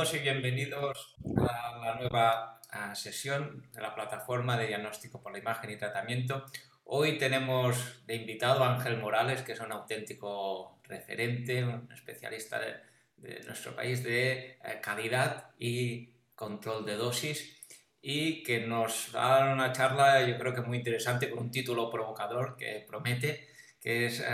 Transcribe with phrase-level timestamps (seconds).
[0.00, 2.58] todos y bienvenidos a la nueva
[2.94, 6.46] sesión de la plataforma de diagnóstico por la imagen y tratamiento.
[6.84, 13.40] Hoy tenemos de invitado a Ángel Morales, que es un auténtico referente, un especialista de,
[13.44, 17.60] nuestro país de eh, calidad y control de dosis
[18.00, 21.50] y que nos va a dar una charla yo creo que muy interesante con un
[21.50, 23.48] título provocador que promete,
[23.78, 24.24] que es eh,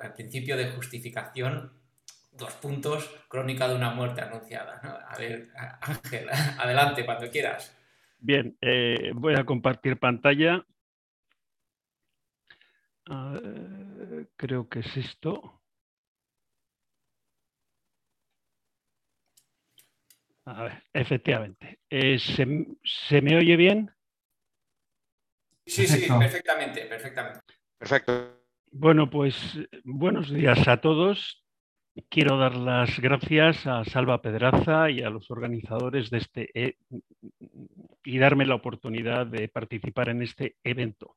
[0.00, 1.72] el principio de justificación
[2.38, 4.80] dos puntos, crónica de una muerte anunciada.
[5.08, 5.48] A ver,
[5.80, 6.28] Ángel,
[6.58, 7.76] adelante cuando quieras.
[8.20, 10.64] Bien, eh, voy a compartir pantalla.
[14.36, 15.62] creo que es esto.
[20.44, 21.80] A ver, efectivamente.
[21.90, 23.90] Eh, ¿se, me oye bien?
[25.66, 27.40] Sí, sí, perfectamente, perfectamente.
[27.78, 28.38] Perfecto.
[28.70, 29.36] Bueno, pues
[29.84, 31.44] buenos días a todos.
[32.06, 36.76] Quiero dar las gracias a Salva Pedraza y a los organizadores de este e
[38.04, 41.16] y darme la oportunidad de participar en este evento.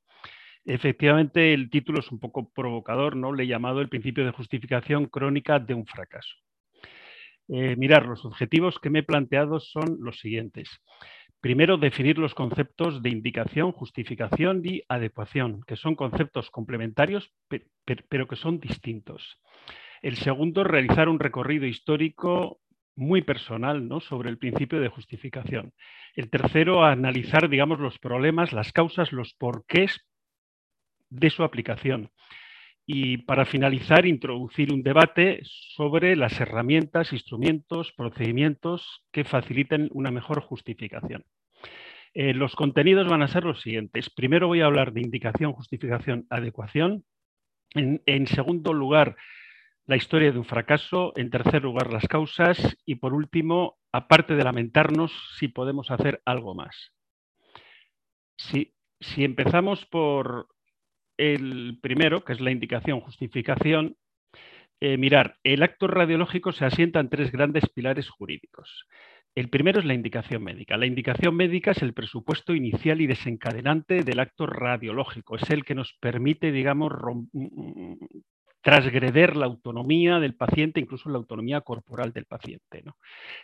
[0.66, 3.32] Efectivamente, el título es un poco provocador, ¿no?
[3.32, 6.36] Le he llamado el principio de justificación crónica de un fracaso.
[7.48, 10.70] Eh, mirar, los objetivos que me he planteado son los siguientes.
[11.42, 17.34] Primero, definir los conceptos de indicación, justificación y adecuación, que son conceptos complementarios,
[18.10, 19.40] pero que son distintos.
[20.02, 22.60] El segundo, realizar un recorrido histórico
[22.96, 24.00] muy personal ¿no?
[24.00, 25.74] sobre el principio de justificación.
[26.16, 30.06] El tercero, analizar digamos, los problemas, las causas, los porqués
[31.10, 32.10] de su aplicación.
[32.86, 40.42] Y para finalizar, introducir un debate sobre las herramientas, instrumentos, procedimientos que faciliten una mejor
[40.42, 41.24] justificación.
[42.14, 44.10] Eh, los contenidos van a ser los siguientes.
[44.10, 47.06] Primero voy a hablar de indicación, justificación, adecuación.
[47.74, 49.16] en segundo lugar,
[49.88, 54.44] la historia de un fracaso, en tercer lugar las causas y por último, aparte de
[54.44, 56.94] lamentarnos, si podemos hacer algo más.
[58.38, 58.74] Si,
[59.18, 60.48] empezamos por
[61.18, 63.98] el primero, que es la indicación justificación,
[64.80, 68.88] eh, mirar, el acto radiológico se asienta en tres grandes pilares jurídicos.
[69.34, 70.76] El primero es la indicación médica.
[70.78, 75.38] La indicación médica es el presupuesto inicial y desencadenante del acto radiológico.
[75.38, 76.92] Es el que nos permite, digamos,
[78.62, 82.84] transgreder la autonomía del paciente, incluso la autonomía corporal del paciente.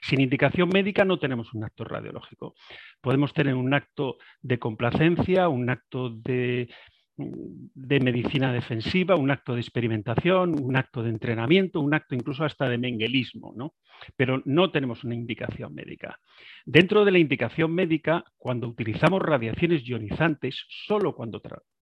[0.01, 2.55] Sin indicación médica no tenemos un acto radiológico.
[3.01, 6.69] Podemos tener un acto de complacencia, un acto de,
[7.15, 12.77] medicina defensiva, un acto de experimentación, un acto de entrenamiento, un acto incluso hasta de
[12.77, 13.73] menguelismo, ¿no?
[14.15, 16.19] pero no tenemos una indicación médica.
[16.63, 21.41] Dentro de la indicación médica, cuando utilizamos radiaciones ionizantes, solo cuando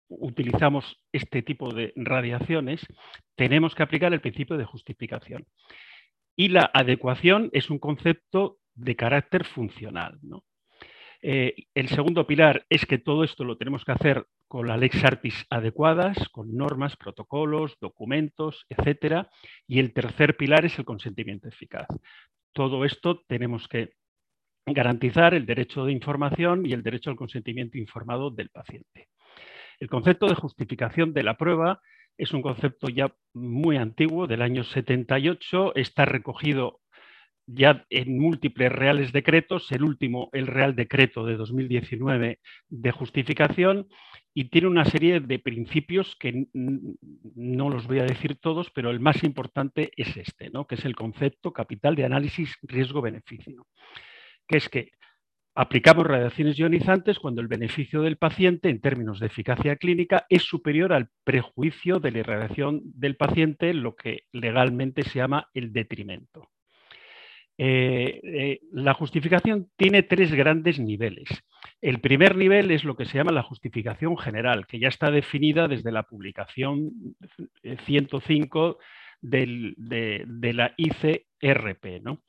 [0.09, 2.85] utilizamos este tipo de radiaciones,
[3.35, 5.45] tenemos que aplicar el principio de justificación.
[6.35, 10.19] Y la adecuación es un concepto de carácter funcional.
[11.21, 15.03] Eh, el segundo pilar es que todo esto lo tenemos que hacer con la lex
[15.03, 19.27] artis adecuadas, con normas, protocolos, documentos, etc.
[19.67, 21.87] Y el tercer pilar es el consentimiento eficaz.
[22.53, 23.93] Todo esto tenemos que
[24.65, 29.09] garantizar el derecho de información y el derecho al consentimiento informado del paciente.
[29.79, 31.81] El concepto de justificación de la prueba
[32.17, 36.81] es un concepto ya muy antiguo, del año 78, está recogido
[37.47, 43.87] ya en múltiples reales decretos, el último, el Real Decreto de 2019 de justificación,
[44.33, 48.99] y tiene una serie de principios que no los voy a decir todos, pero el
[48.99, 50.67] más importante es este, ¿no?
[50.67, 53.65] que es el concepto capital de análisis riesgo-beneficio,
[54.47, 54.91] que es que
[55.61, 60.93] Aplicamos radiaciones ionizantes cuando el beneficio del paciente en términos de eficacia clínica es superior
[60.93, 66.47] al prejuicio de la irradiación del paciente, lo que legalmente se llama el detrimento.
[67.57, 71.27] Eh, eh, la justificación tiene tres grandes niveles.
[71.81, 75.67] El primer nivel es lo que se llama la justificación general, que ya está definida
[75.67, 76.93] desde la publicación
[77.85, 78.77] 105
[79.19, 82.01] de, de, la ICRP.
[82.01, 82.21] ¿no?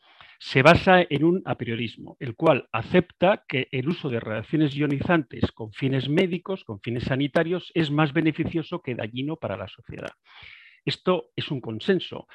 [0.43, 5.71] Se basa en un apriorismo, el cual acepta que el uso de radiaciones ionizantes con
[5.75, 10.09] fines médicos, con fines sanitarios, es más beneficioso que dañino para la sociedad.
[10.87, 12.27] Esto es un consenso,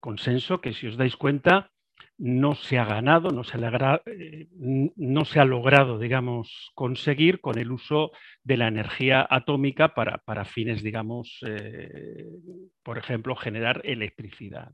[0.00, 1.70] consenso que si os dais cuenta
[2.16, 4.48] no se ha ganado, no se, eh,
[4.96, 8.12] no ha logrado, digamos, conseguir con el uso
[8.42, 12.24] de la energía atómica para, fines, digamos, eh,
[12.82, 14.70] por ejemplo, generar electricidad.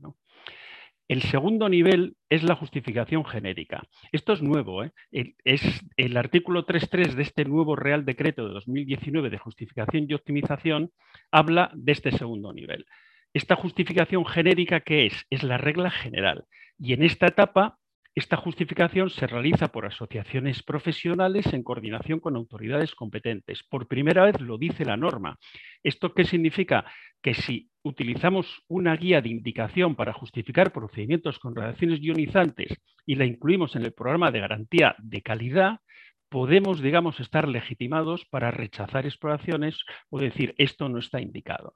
[1.11, 3.83] El segundo nivel es la justificación genérica.
[4.13, 4.81] Esto es nuevo.
[4.81, 4.93] ¿eh?
[5.11, 5.61] es
[5.97, 10.93] el artículo 3.3 de este nuevo Real Decreto de 2019 de justificación y optimización
[11.29, 12.85] habla de este segundo nivel.
[13.33, 15.25] Esta justificación genérica, ¿qué es?
[15.29, 16.45] Es la regla general.
[16.79, 17.77] Y en esta etapa
[18.13, 23.63] Esta justificación se realiza por asociaciones profesionales en coordinación con autoridades competentes.
[23.63, 25.37] Por primera vez lo dice la norma.
[25.81, 26.83] ¿Esto qué significa?
[27.21, 33.23] Que si utilizamos una guía de indicación para justificar procedimientos con radiaciones ionizantes y la
[33.23, 35.79] incluimos en el programa de garantía de calidad,
[36.27, 39.77] podemos, digamos, estar legitimados para rechazar exploraciones
[40.09, 41.73] o decir esto no está indicado.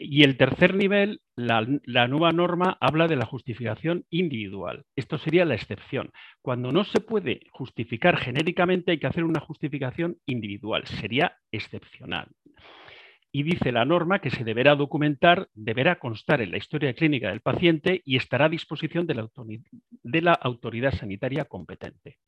[0.00, 1.60] Y el tercer nivel, la,
[2.06, 4.84] nueva norma habla de la justificación individual.
[4.94, 6.12] Esto sería la excepción.
[6.40, 10.86] Cuando no se puede justificar genéricamente hay que hacer una justificación individual.
[10.86, 12.28] Sería excepcional.
[13.32, 17.40] Y dice la norma que se deberá documentar, deberá constar en la historia clínica del
[17.40, 19.14] paciente y estará a disposición de
[20.22, 22.18] la, autoridad sanitaria competente.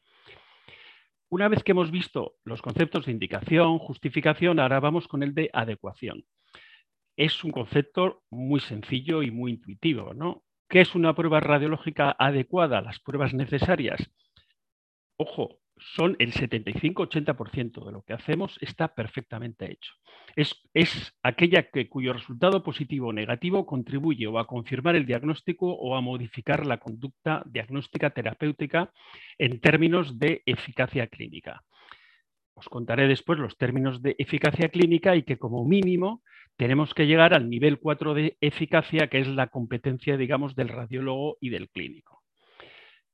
[1.28, 5.50] Una vez que hemos visto los conceptos de indicación, justificación, ahora vamos con el de
[5.52, 6.24] adecuación
[7.20, 10.14] es un concepto muy sencillo y muy intuitivo.
[10.14, 10.42] ¿no?
[10.70, 12.80] ¿Qué es una prueba radiológica adecuada?
[12.80, 14.10] Las pruebas necesarias.
[15.18, 19.92] Ojo, son el 75-80% de lo que hacemos está perfectamente hecho.
[20.34, 25.96] Es, aquella que, cuyo resultado positivo o negativo contribuye o a confirmar el diagnóstico o
[25.96, 28.92] a modificar la conducta diagnóstica terapéutica
[29.36, 31.64] en términos de eficacia clínica.
[32.60, 36.22] Os contaré después los términos de eficacia clínica y que como mínimo
[36.58, 41.38] tenemos que llegar al nivel 4 de eficacia, que es la competencia, digamos, del radiólogo
[41.40, 42.22] y del clínico.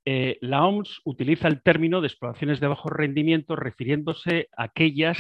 [0.05, 5.17] Eh, la OMS utiliza el término de exploraciones de bajo rendimiento refiriéndose a aquellas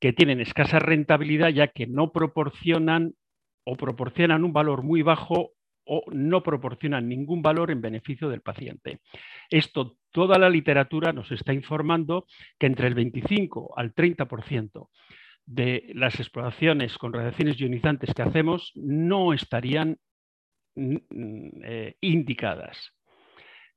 [0.00, 3.14] que tienen escasa rentabilidad ya que no proporcionan
[3.62, 5.52] o proporcionan un valor muy bajo
[5.84, 9.00] o no proporcionan ningún valor en beneficio del paciente.
[9.48, 12.26] Esto, toda la literatura nos está informando
[12.58, 14.88] que entre el 25 al 30%
[15.46, 19.98] de las exploraciones con radiaciones ionizantes que hacemos no estarían
[20.76, 20.96] mm,
[21.64, 22.92] eh, indicadas.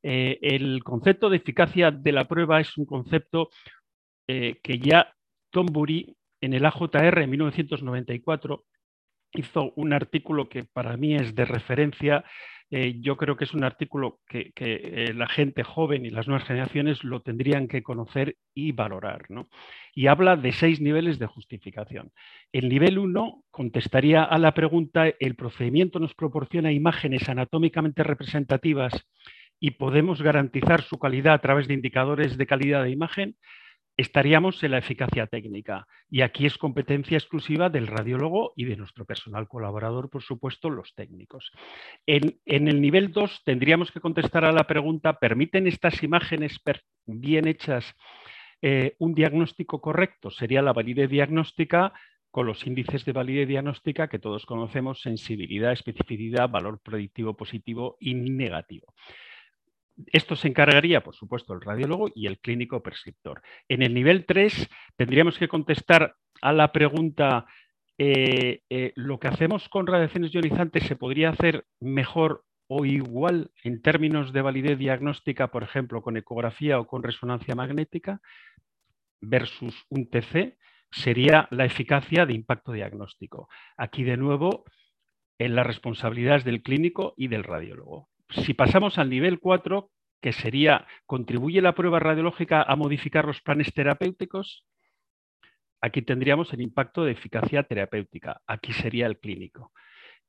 [0.03, 3.49] Eh, el concepto de eficacia de la prueba es un concepto
[4.27, 5.13] eh, que ya
[5.49, 8.65] Tom Bury en el AJR en 1994
[9.33, 12.23] hizo un artículo que para mí es de referencia
[12.75, 16.47] eh, yo creo que es un artículo que, eh, la gente joven y las nuevas
[16.47, 19.27] generaciones lo tendrían que conocer y valorar.
[19.93, 22.11] Y habla de seis niveles de justificación.
[22.51, 28.93] El nivel uno contestaría a la pregunta, ¿el procedimiento nos proporciona imágenes anatómicamente representativas
[29.59, 33.35] y podemos garantizar su calidad a través de indicadores de calidad de imagen?
[33.97, 35.87] Estaríamos en la eficacia técnica.
[36.09, 40.93] Y aquí es competencia exclusiva del radiólogo y de nuestro personal colaborador, por supuesto, los
[40.95, 41.51] técnicos.
[42.05, 46.59] En, el nivel 2 tendríamos que contestar a la pregunta, ¿permiten estas imágenes
[47.05, 47.93] bien hechas
[48.61, 50.31] eh, un diagnóstico correcto?
[50.31, 51.93] Sería la validez diagnóstica
[52.31, 58.15] con los índices de validez diagnóstica que todos conocemos, sensibilidad, especificidad, valor predictivo positivo y
[58.15, 58.87] negativo.
[60.07, 63.41] Esto se encargaría, por supuesto, el radiólogo y el clínico prescriptor.
[63.67, 67.45] En el nivel 3 tendríamos que contestar a la pregunta,
[67.97, 73.81] eh, eh, ¿lo que hacemos con radiaciones ionizantes se podría hacer mejor o igual en
[73.81, 78.19] términos de validez diagnóstica, por ejemplo, con ecografía o con resonancia magnética,
[79.21, 80.57] versus un TC?
[80.91, 83.47] Sería la eficacia de impacto diagnóstico.
[83.77, 84.65] Aquí, de nuevo,
[85.39, 88.09] en las responsabilidades del clínico y del radiólogo.
[88.41, 89.91] Si pasamos al nivel 4,
[90.21, 94.65] que sería, ¿contribuye la prueba radiológica a modificar los planes terapéuticos?
[95.81, 98.41] Aquí tendríamos el impacto de eficacia terapéutica.
[98.47, 99.71] Aquí sería el clínico.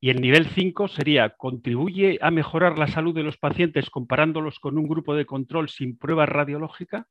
[0.00, 4.76] Y el nivel 5 sería, ¿contribuye a mejorar la salud de los pacientes comparándolos con
[4.76, 7.06] un grupo de control sin prueba radiológica?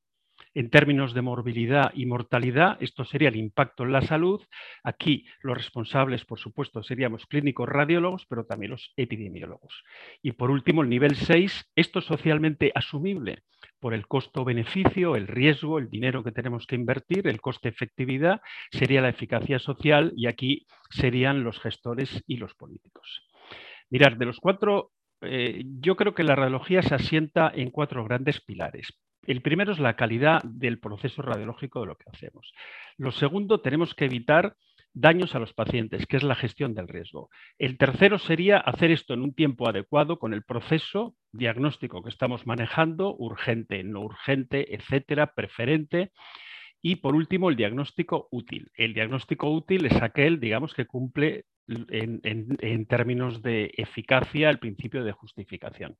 [0.53, 4.41] En términos de morbilidad y mortalidad, esto sería el impacto en la salud.
[4.83, 9.83] Aquí los responsables, por supuesto, seríamos clínicos radiólogos, pero también los epidemiólogos.
[10.21, 13.43] Y por último, el nivel 6, esto es socialmente asumible
[13.79, 18.41] por el costo-beneficio, el riesgo, el dinero que tenemos que invertir, el coste-efectividad,
[18.71, 23.27] sería la eficacia social y aquí serían los gestores y los políticos.
[23.89, 24.91] Mirar, de los cuatro,
[25.21, 28.93] eh, yo creo que la radiología se asienta en cuatro grandes pilares.
[29.25, 32.53] El primero es la calidad del proceso radiológico de lo que hacemos.
[32.97, 34.55] Lo segundo, tenemos que evitar
[34.93, 37.29] daños a los pacientes, que es la gestión del riesgo.
[37.57, 42.45] El tercero sería hacer esto en un tiempo adecuado con el proceso diagnóstico que estamos
[42.45, 46.11] manejando, urgente, no urgente, etcétera, preferente.
[46.81, 48.69] Y por último, el diagnóstico útil.
[48.75, 55.03] El diagnóstico útil es aquel, digamos, que cumple en, en términos de eficacia el principio
[55.03, 55.97] de justificación.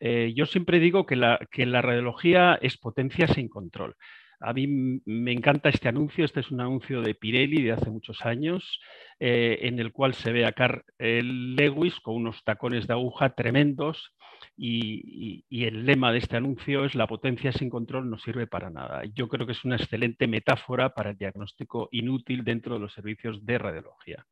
[0.00, 1.38] Eh, yo siempre digo que la,
[1.82, 3.96] radiología es potencia sin control.
[4.40, 4.66] A mí
[5.04, 8.80] me encanta este anuncio, este es un anuncio de Pirelli de hace muchos años,
[9.18, 14.14] eh, en el cual se ve a Carl Lewis con unos tacones de aguja tremendos
[14.56, 19.02] y, el lema de este anuncio es la potencia sin control no sirve para nada.
[19.14, 23.44] Yo creo que es una excelente metáfora para el diagnóstico inútil dentro de los servicios
[23.44, 24.26] de radiología.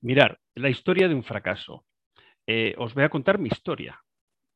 [0.00, 1.84] Mirar, la historia de un fracaso.
[2.46, 4.01] Eh, os voy a contar mi historia.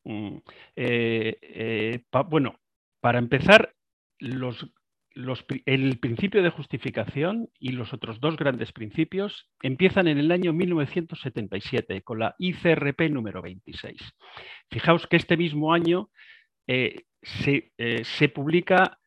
[0.06, 0.36] Mm,
[0.76, 2.60] eh, eh, bueno,
[3.00, 3.74] para empezar,
[4.20, 12.02] el principio de justificación y los otros dos grandes principios empiezan en el año 1977
[12.02, 14.00] con la ICRP número 26.
[14.70, 16.08] Fijaos que este mismo año
[16.68, 19.00] eh, se, publica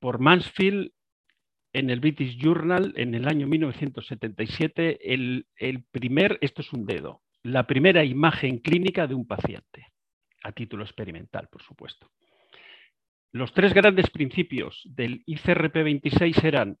[0.00, 0.90] por Mansfield
[1.72, 7.22] en el British Journal en el año 1977 el, el primer, esto es un dedo,
[7.44, 9.91] la primera imagen clínica de un paciente,
[10.42, 12.10] a título experimental, por supuesto.
[13.32, 16.78] Los tres grandes principios del ICRP 26 eran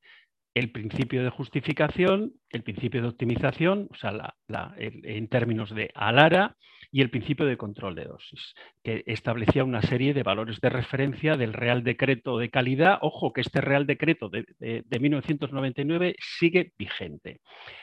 [0.54, 4.34] el principio de justificación, el principio de optimización, o sea,
[4.76, 6.56] en términos de ALARA,
[6.94, 8.54] y el principio de control de dosis,
[8.84, 12.98] que establecía una serie de valores de referencia del Real Decreto de calidad.
[13.00, 17.40] Ojo que este Real Decreto de, de 1999 sigue vigente.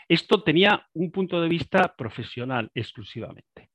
[0.07, 3.71] Esto tenía un punto de vista profesional exclusivamente.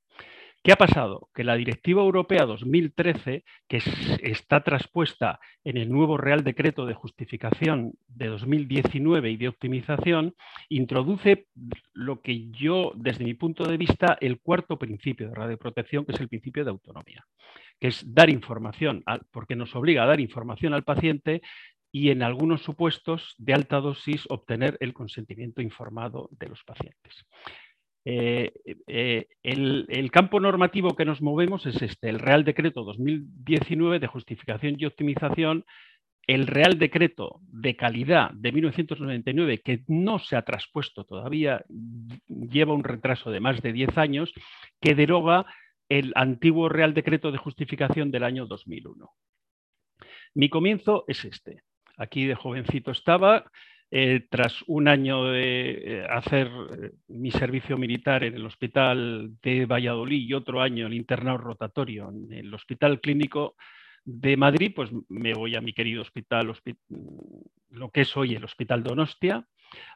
[0.65, 1.29] ¿Qué ha pasado?
[1.35, 3.83] Que la Directiva Europea 2013, que
[4.23, 10.33] está traspuesta en el nuevo Real Decreto de Justificación de 2019 y de optimización,
[10.69, 11.45] introduce
[11.93, 16.19] lo que yo, desde mi punto de vista, el cuarto principio de radioprotección, que es
[16.19, 17.23] el principio de autonomía,
[17.79, 21.43] que es dar información, porque nos obliga a dar información al paciente
[21.91, 27.23] y en algunos supuestos de alta dosis obtener el consentimiento informado de los pacientes.
[28.07, 28.53] Eh,
[28.85, 34.75] eh, el, campo normativo que nos movemos es este, el Real Decreto 2019 de justificación
[34.77, 35.65] y optimización,
[36.27, 41.65] el Real Decreto de calidad de 1999, que no se ha traspuesto todavía,
[42.27, 44.33] lleva un retraso de más de 10 años,
[44.79, 45.47] que deroga
[45.89, 49.09] el antiguo Real Decreto de justificación del año 2001.
[50.35, 51.63] Mi comienzo es este.
[51.97, 53.45] Aquí de jovencito estaba,
[53.91, 59.67] eh, tras un año de eh, hacer eh, mi servicio militar en el Hospital de
[59.67, 63.55] Valladolid y otro año el internado rotatorio en el Hospital Clínico
[64.03, 66.53] de Madrid, pues me voy a mi querido hospital,
[67.69, 69.47] lo que es hoy el Hospital Donostia,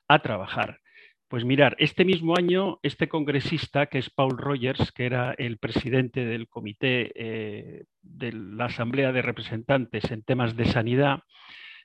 [0.08, 0.79] a trabajar.
[1.27, 6.25] Pues mirar, este mismo año, este congresista, que es Paul Rogers, que era el presidente
[6.25, 11.19] del comité de la Asamblea de Representantes en temas de sanidad,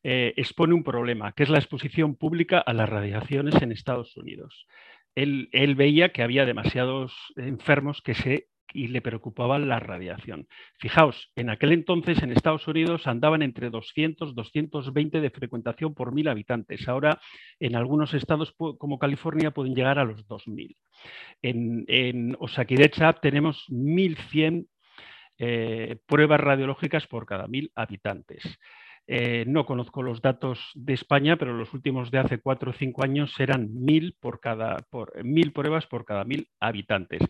[0.06, 4.66] eh, expone un problema, que es la exposición pública a las radiaciones en Estados Unidos.
[5.14, 10.46] Él, veía que había demasiados enfermos que se y le preocupaba la radiación.
[10.78, 16.28] Fijaos, en aquel entonces en Estados Unidos andaban entre 200, 220 de frecuentación por mil
[16.28, 16.86] habitantes.
[16.86, 17.20] Ahora
[17.58, 20.76] en algunos estados como California pueden llegar a los 2000.
[21.40, 24.66] En, en Osakidecha tenemos 1100
[25.38, 28.42] eh, pruebas radiológicas por cada mil habitantes.
[29.06, 33.04] Eh, no conozco los datos de España, pero los últimos de hace cuatro o cinco
[33.04, 37.20] años eran mil, por cada, por, mil pruebas por cada mil habitantes.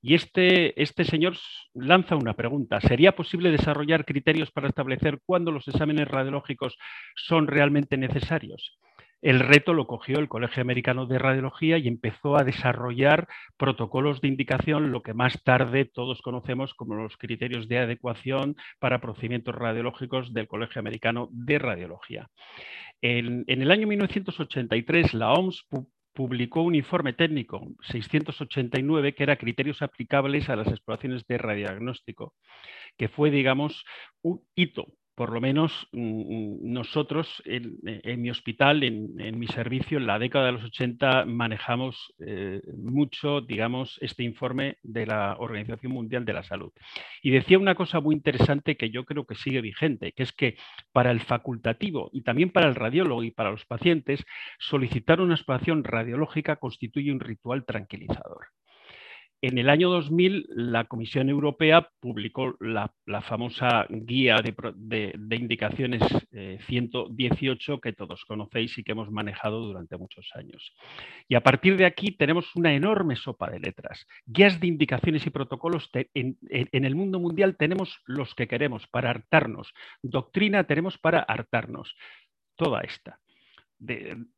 [0.00, 1.36] Y este, este señor
[1.74, 2.80] lanza una pregunta.
[2.80, 6.78] ¿Sería posible desarrollar criterios para establecer cuándo los exámenes radiológicos
[7.16, 8.78] son realmente necesarios?
[9.24, 13.26] El reto lo cogió el Colegio Americano de Radiología y empezó a desarrollar
[13.56, 19.00] protocolos de indicación, lo que más tarde todos conocemos como los criterios de adecuación para
[19.00, 22.28] procedimientos radiológicos del Colegio Americano de Radiología.
[23.00, 25.66] En, el año 1983, la OMS
[26.12, 32.34] publicó un informe técnico 689 que era criterios aplicables a las exploraciones de radiodiagnóstico,
[32.98, 33.86] que fue, digamos,
[34.20, 40.06] un hito por lo menos mm, mm, nosotros en, mi hospital, en, mi servicio, en
[40.06, 46.24] la década de los 80 manejamos eh, mucho, digamos, este informe de la Organización Mundial
[46.24, 46.72] de la Salud.
[47.22, 50.56] Y decía una cosa muy interesante que yo creo que sigue vigente, que es que
[50.92, 54.24] para el facultativo y también para el radiólogo y para los pacientes,
[54.58, 58.48] solicitar una exploración radiológica constituye un ritual tranquilizador.
[59.46, 66.00] En el año 2000, la Comisión Europea publicó la, famosa guía de, indicaciones
[66.66, 70.72] 118 eh, que todos conocéis y que hemos manejado durante muchos años.
[71.28, 74.06] Y a partir de aquí tenemos una enorme sopa de letras.
[74.24, 79.10] Guías de indicaciones y protocolos en, en el mundo mundial tenemos los que queremos para
[79.10, 79.74] hartarnos.
[80.02, 81.94] Doctrina tenemos para hartarnos.
[82.56, 83.20] Toda esta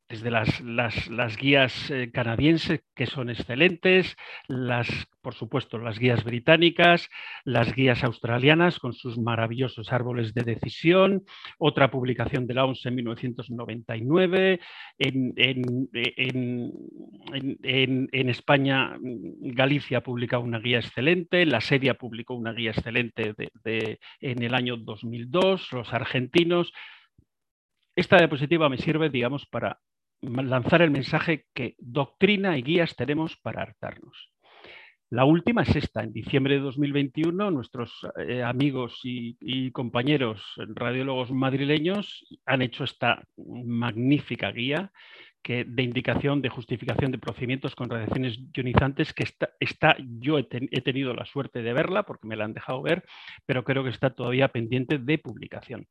[0.08, 4.88] desde las, las, guías eh, canadienses, que son excelentes, las,
[5.20, 7.08] por supuesto, las guías británicas,
[7.44, 11.24] las guías australianas con sus maravillosos árboles de decisión,
[11.58, 14.60] otra publicación de la OMS en 1999,
[14.98, 15.34] en,
[17.62, 23.34] en, España Galicia publicado una guía excelente, la Sedia publicó una guía excelente
[24.20, 26.72] en el año 2002, los argentinos,
[27.96, 29.80] esta diapositiva me sirve, digamos, para
[30.20, 34.30] lanzar el mensaje que doctrina y guías tenemos para hartarnos.
[35.08, 36.02] La última es esta.
[36.02, 44.50] En diciembre de 2021, nuestros eh, amigos y, compañeros radiólogos madrileños han hecho esta magnífica
[44.50, 44.90] guía
[45.42, 50.44] que, de indicación de justificación de procedimientos con radiaciones ionizantes, que está, está yo he,
[50.44, 53.04] tenido la suerte de verla porque me la han dejado ver,
[53.46, 55.86] pero creo que está todavía pendiente de publicación.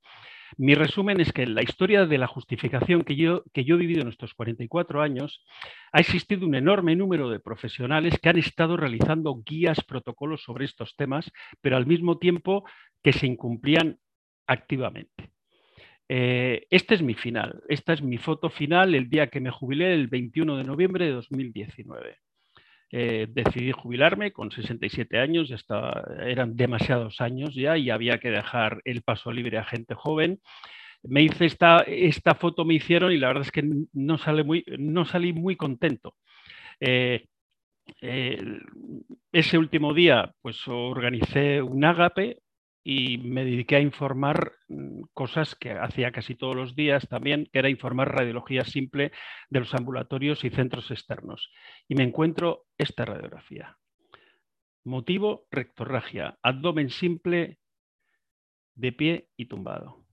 [0.58, 4.02] Mi resumen es que la historia de la justificación que yo, que yo he vivido
[4.02, 5.44] en estos 44 años,
[5.92, 10.96] ha existido un enorme número de profesionales que han estado realizando guías, protocolos sobre estos
[10.96, 12.64] temas, pero al mismo tiempo
[13.04, 14.00] que se incumplían
[14.48, 15.32] activamente.
[16.08, 19.94] Eh, este es mi final, esta es mi foto final el día que me jubilé,
[19.94, 22.18] el 21 de noviembre de 2019.
[22.92, 25.58] Eh, decidí jubilarme con 67 años, ya
[26.24, 30.40] eran demasiados años ya y había que dejar el paso libre a gente joven.
[31.04, 33.64] Me hice esta, esta foto, me hicieron y la verdad es que
[33.94, 36.16] no, sale muy, no salí muy contento.
[36.80, 37.26] Eh,
[39.32, 42.40] ese último día, pues organicé un ágape,
[42.88, 47.58] y me dediqué a informar mm, cosas que hacía casi todos los días también, que
[47.58, 49.12] era informar radiología simple
[49.50, 51.52] de los ambulatorios y centros externos.
[51.88, 53.76] Y me encuentro esta radiografía.
[54.84, 57.58] Motivo, rectorragia, abdomen simple,
[58.76, 60.06] de pie y tumbado.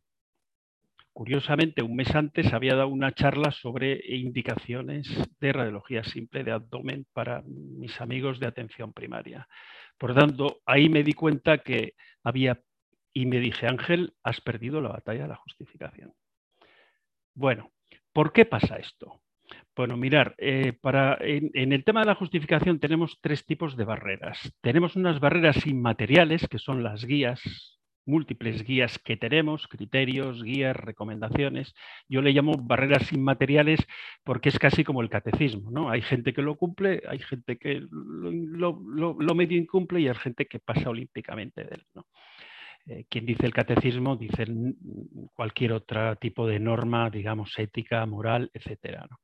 [1.13, 5.07] Curiosamente, un mes antes había dado una charla sobre indicaciones
[5.41, 9.47] de radiología simple de abdomen para mis amigos de atención primaria.
[9.99, 12.63] Por tanto, ahí me di cuenta que había,
[13.13, 16.15] y me dije, Ángel, has perdido la batalla de la justificación.
[17.35, 17.73] Bueno,
[18.13, 19.21] ¿por qué pasa esto?
[19.75, 24.39] Bueno, mirar, eh, para, en, el tema de la justificación tenemos tres tipos de barreras.
[24.61, 27.41] Tenemos unas barreras inmateriales, que son las guías
[28.05, 31.75] múltiples guías que tenemos, criterios, guías, recomendaciones.
[32.09, 33.81] Yo le llamo barreras inmateriales
[34.25, 35.91] porque es casi como el catecismo, ¿no?
[35.91, 38.75] Hay gente que lo cumple, hay gente que lo,
[39.35, 42.07] medio incumple y hay gente que pasa olímpicamente de él, ¿no?
[42.87, 44.45] Eh, quien dice el catecismo dice
[45.35, 49.07] cualquier otro tipo de norma, digamos, ética, moral, etcétera.
[49.09, 49.19] ¿no?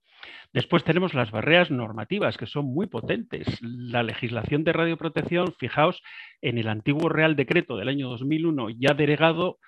[0.53, 3.47] Después tenemos las barreras normativas, que son muy potentes.
[3.61, 6.03] La legislación de radioprotección, fijaos,
[6.41, 9.59] en el antiguo Real Decreto del año 2001, ya delegado,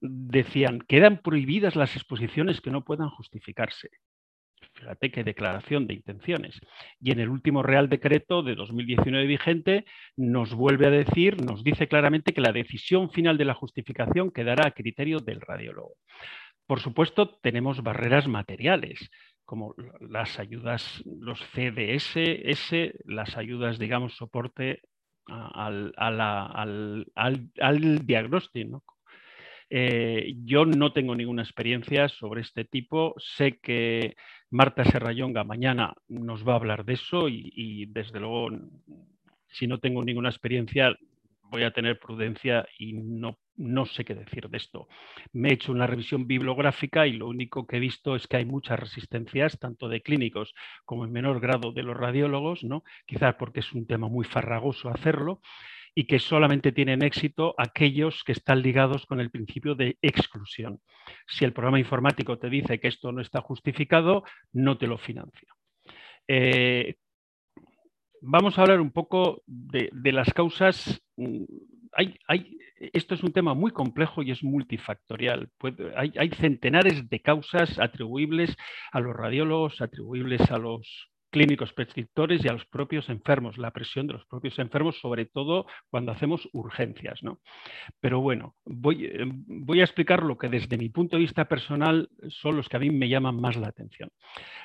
[0.00, 3.90] decían, quedan prohibidas las exposiciones que no puedan justificarse.
[4.74, 6.60] Fíjate qué declaración de intenciones.
[7.00, 9.84] Y en el último Real Decreto de 2019 vigente
[10.16, 14.66] nos vuelve a decir, nos dice claramente que la decisión final de la justificación quedará
[14.68, 15.94] a criterio del radiólogo.
[16.66, 19.10] Por supuesto, tenemos barreras materiales
[19.46, 22.16] como las ayudas, los CDS,
[23.04, 24.82] las ayudas, digamos, soporte
[25.26, 25.94] al,
[28.04, 28.84] diagnóstico.
[29.68, 33.14] Eh, yo no tengo ninguna experiencia sobre este tipo.
[33.18, 34.16] Sé que
[34.50, 38.50] Marta Serrayonga mañana nos va a hablar de eso y desde luego,
[39.48, 40.94] si no tengo ninguna experiencia,
[41.50, 44.88] voy a tener prudencia y no, no sé qué decir de esto.
[45.32, 48.44] Me he hecho una revisión bibliográfica y lo único que he visto es que hay
[48.44, 52.84] muchas resistencias, tanto de clínicos como en menor grado de los radiólogos, ¿no?
[53.06, 55.40] quizás porque es un tema muy farragoso hacerlo,
[55.98, 60.80] y que solamente tienen éxito aquellos que están ligados con el principio de exclusión.
[61.26, 65.48] Si el programa informático te dice que esto no está justificado, no te lo financia.
[66.28, 66.96] Eh,
[68.20, 71.02] vamos a hablar un poco de, las causas.
[71.96, 72.58] Mm, hay,
[72.92, 75.50] esto es un tema muy complejo y es multifactorial.
[75.96, 78.54] hay, hay, centenares de causas atribuibles
[78.92, 84.06] a los radiólogos, atribuibles a los clínicos prescriptores y a los propios enfermos, la presión
[84.06, 87.22] de los propios enfermos, sobre todo cuando hacemos urgencias.
[87.22, 87.40] ¿no?
[88.00, 92.08] Pero bueno, voy, eh, voy, a explicar lo que desde mi punto de vista personal
[92.28, 94.08] son los que a mí me llaman más la atención.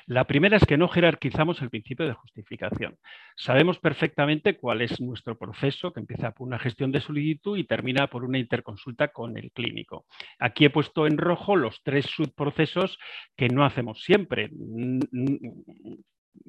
[0.06, 2.96] La primera es que no jerarquizamos el principio de justificación.
[3.36, 8.06] Sabemos perfectamente cuál es nuestro proceso, que empieza por una gestión de solicitud y termina
[8.06, 10.06] por una interconsulta con el clínico.
[10.38, 12.98] Aquí he puesto en rojo los tres subprocesos
[13.36, 14.48] que no hacemos siempre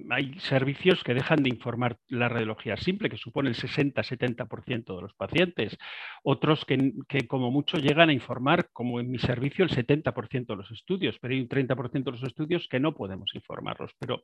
[0.10, 5.14] hay servicios que dejan de informar la radiología simple, que supone el 60-70% de los
[5.14, 5.78] pacientes.
[6.24, 10.72] Otros que, como mucho llegan a informar, como en mi servicio, el 70% de los
[10.72, 13.92] estudios, pero hay un 30% de los estudios que no podemos informarlos.
[14.00, 14.24] Pero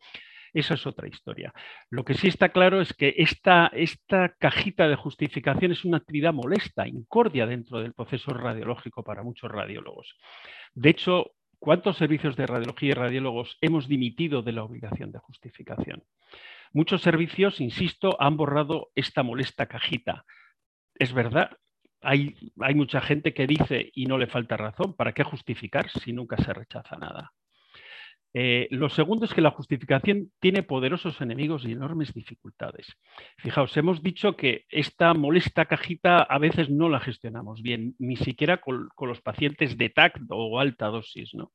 [0.53, 1.53] esa es otra historia.
[1.89, 6.33] Lo que sí está claro es que esta, esta cajita de justificación es una actividad
[6.33, 10.15] molesta, incordia dentro del proceso radiológico para muchos radiólogos.
[10.73, 16.03] De hecho, ¿Cuántos servicios de radiología y radiólogos hemos dimitido de la obligación de justificación?
[16.71, 20.25] Muchos servicios, insisto, han borrado esta molesta cajita.
[20.95, 21.57] Es verdad,
[22.01, 22.35] hay,
[22.75, 26.53] mucha gente que dice, y no le falta razón, ¿para qué justificar si nunca se
[26.53, 27.33] rechaza nada?
[28.33, 32.95] Eh, lo segundo es que la justificación tiene poderosos enemigos y enormes dificultades.
[33.37, 38.57] Fijaos, hemos dicho que esta molesta cajita a veces no la gestionamos bien, ni siquiera
[38.57, 41.33] con, los pacientes de TAC o alta dosis.
[41.33, 41.51] ¿no?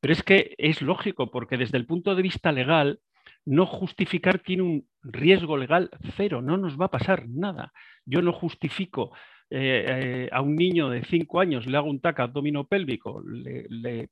[0.00, 3.00] Pero es que es lógico, porque desde el punto de vista legal,
[3.44, 7.72] no justificar tiene un riesgo legal cero, no nos va a pasar nada.
[8.04, 9.12] Yo no justifico
[9.52, 13.66] eh, eh, a un niño de 5 años le hago un TAC abdomino pélvico, le,
[13.68, 14.08] le,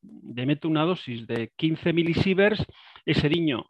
[0.46, 2.66] meto una dosis de 15 milisieverts,
[3.06, 3.66] ese niño,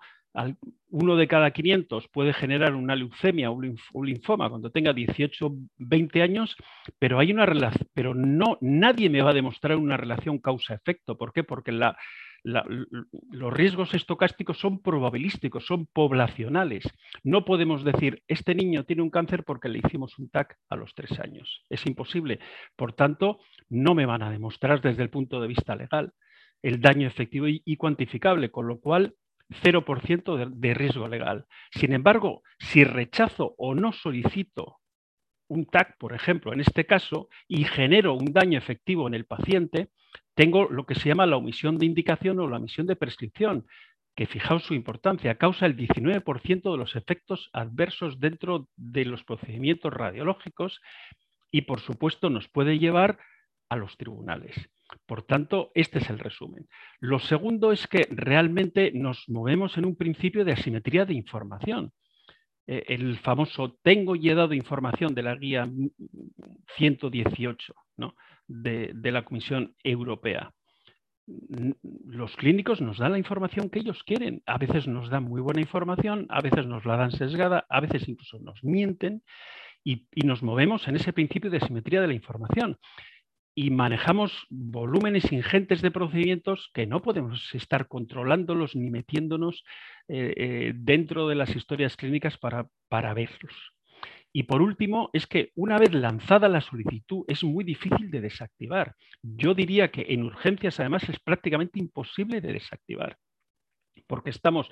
[0.90, 6.22] uno de cada 500 puede generar una leucemia o un linfoma cuando tenga 18 20
[6.22, 6.56] años,
[6.98, 11.18] pero hay una relación, pero no, nadie me va a demostrar una relación causa-efecto.
[11.18, 11.44] ¿Por qué?
[11.44, 11.98] Porque la,
[12.44, 16.84] los riesgos estocásticos son probabilísticos, son poblacionales.
[17.22, 20.94] No podemos decir, este niño tiene un cáncer porque le hicimos un TAC a los
[20.94, 21.64] tres años.
[21.68, 22.38] Es imposible.
[22.76, 26.12] Por tanto, no me van a demostrar desde el punto de vista legal
[26.62, 29.14] el daño efectivo y, cuantificable, con lo cual
[29.62, 31.46] 0% de, de riesgo legal.
[31.70, 34.78] Sin embargo, si rechazo o no solicito
[35.48, 39.88] un TAC, por ejemplo, en este caso, y genero un daño efectivo en el paciente,
[40.38, 43.66] tengo lo que se llama la omisión de indicación o la omisión de prescripción,
[44.14, 49.92] que fijaos su importancia, causa el 19% de los efectos adversos dentro de los procedimientos
[49.92, 50.80] radiológicos
[51.50, 53.18] y, por supuesto, nos puede llevar
[53.68, 54.54] a los tribunales.
[55.06, 56.68] Por tanto, este es el resumen.
[57.00, 61.92] Lo segundo es que realmente nos movemos en un principio de asimetría de información.
[62.68, 65.68] Eh, el famoso tengo y he dado información de la guía
[66.76, 67.74] 118,
[68.46, 70.52] de, la Comisión Europea.
[72.06, 74.42] Los clínicos nos dan la información que ellos quieren.
[74.46, 78.08] A veces nos dan muy buena información, a veces nos la dan sesgada, a veces
[78.08, 79.22] incluso nos mienten
[79.84, 82.78] y, nos movemos en ese principio de simetría de la información
[83.54, 89.64] y manejamos volúmenes ingentes de procedimientos que no podemos estar controlándolos ni metiéndonos
[90.06, 93.77] eh, eh, dentro de las historias clínicas para, para verlos.
[94.38, 98.94] Y por último, es que una vez lanzada la solicitud es muy difícil de desactivar.
[99.20, 103.18] Yo diría que en urgencias además es prácticamente imposible de desactivar,
[104.06, 104.70] porque estamos,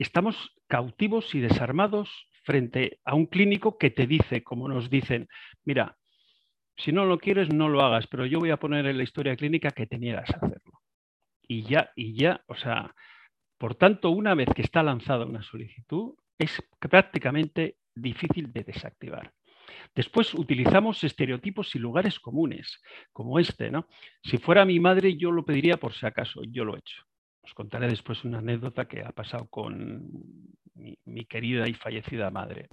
[0.00, 2.10] estamos cautivos y desarmados
[2.42, 5.28] frente a un clínico que te dice, como nos dicen,
[5.64, 5.96] mira,
[6.76, 9.36] si no lo quieres, no lo hagas, pero yo voy a poner en la historia
[9.36, 10.80] clínica que te niegas a hacerlo.
[11.46, 12.96] Y ya, y ya, o sea,
[13.58, 19.32] por tanto, una vez que está lanzada una solicitud, es prácticamente difícil de desactivar.
[19.94, 22.80] Después utilizamos estereotipos y lugares comunes,
[23.12, 23.70] como este.
[23.70, 23.86] ¿no?
[24.22, 27.02] Si fuera mi madre, yo lo pediría por si acaso, yo lo he hecho.
[27.42, 30.10] Os contaré después una anécdota que ha pasado con
[30.74, 32.68] mi, querida y fallecida madre.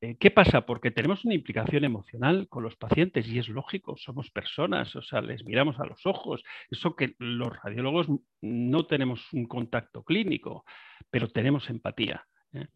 [0.00, 0.66] Eh, ¿Qué pasa?
[0.66, 5.20] Porque tenemos una implicación emocional con los pacientes y es lógico, somos personas, o sea,
[5.20, 6.42] les miramos a los ojos.
[6.70, 8.08] Eso que los radiólogos
[8.40, 10.64] no tenemos un contacto clínico,
[11.10, 12.26] pero tenemos empatía.
[12.54, 12.66] ¿Eh?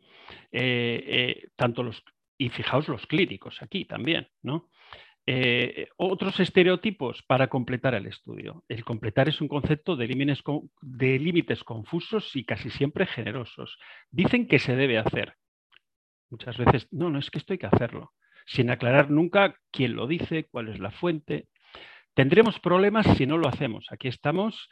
[0.53, 2.03] Eh, eh, tanto los,
[2.37, 4.69] y fijaos los clínicos aquí también, ¿no?
[5.99, 8.65] otros estereotipos para completar el estudio.
[8.67, 10.43] El completar es un concepto de límites,
[10.81, 13.79] de límites confusos y casi siempre generosos.
[14.11, 15.35] Dicen que se debe hacer.
[16.31, 18.15] Muchas veces, no, no es que esto hay que hacerlo,
[18.47, 21.49] sin aclarar nunca quién lo dice, cuál es la fuente.
[22.19, 23.87] Tendremos problemas si no lo hacemos.
[23.93, 24.69] Aquí estamos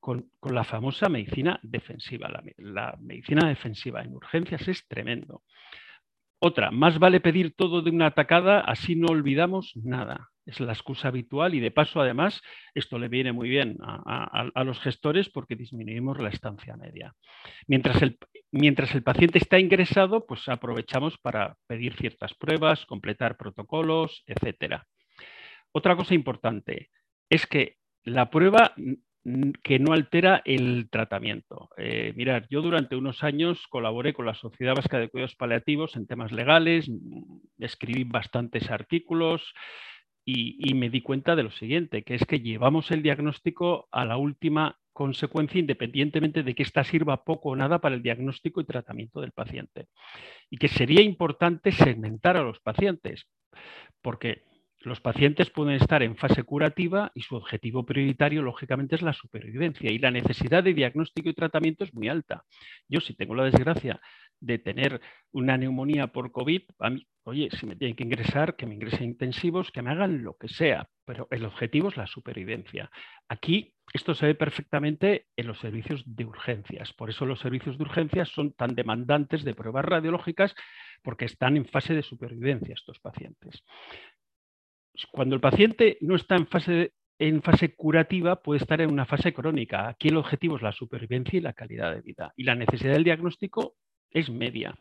[0.00, 2.28] con, la famosa medicina defensiva.
[2.56, 5.44] La, medicina defensiva en urgencias es tremendo.
[6.40, 10.30] Otra, más vale pedir todo de una atacada, así no olvidamos nada.
[10.46, 12.42] Es la excusa habitual y de paso, además,
[12.74, 17.14] esto le viene muy bien a, los gestores porque disminuimos la estancia media.
[17.68, 18.18] Mientras el,
[18.50, 24.82] mientras el paciente está ingresado, pues aprovechamos para pedir ciertas pruebas, completar protocolos, etc.
[25.76, 26.90] Otra cosa importante
[27.28, 28.74] es que la prueba
[29.62, 31.70] que no altera el tratamiento.
[31.78, 36.06] Eh, mirad, yo durante unos años colaboré con la Sociedad Vasca de Cuidados Paliativos en
[36.06, 39.54] temas legales, mm, escribí bastantes artículos
[40.26, 44.16] y, me di cuenta de lo siguiente, que es que llevamos el diagnóstico a la
[44.16, 49.20] última consecuencia independientemente de que ésta sirva poco o nada para el diagnóstico y tratamiento
[49.20, 49.88] del paciente.
[50.50, 53.26] Y que sería importante segmentar a los pacientes,
[54.02, 54.44] porque
[54.84, 59.90] los pacientes pueden estar en fase curativa y su objetivo prioritario, lógicamente, es la supervivencia
[59.90, 62.44] y la necesidad de diagnóstico y tratamiento es muy alta.
[62.88, 64.00] Yo, si tengo la desgracia
[64.40, 65.00] de tener
[65.32, 69.04] una neumonía por COVID, a mí, oye, si me tienen que ingresar, que me ingresen
[69.04, 72.90] intensivos, que me hagan lo que sea, pero el objetivo es la supervivencia.
[73.28, 76.92] Aquí esto se ve perfectamente en los servicios de urgencias.
[76.92, 80.54] Por eso los servicios de urgencias son tan demandantes de pruebas radiológicas
[81.02, 83.62] porque están en fase de supervivencia estos pacientes.
[85.10, 89.32] Cuando el paciente no está en fase, en fase curativa, puede estar en una fase
[89.32, 89.88] crónica.
[89.88, 92.32] Aquí el objetivo es la supervivencia y la calidad de vida.
[92.36, 93.74] Y la necesidad del diagnóstico
[94.10, 94.76] es media.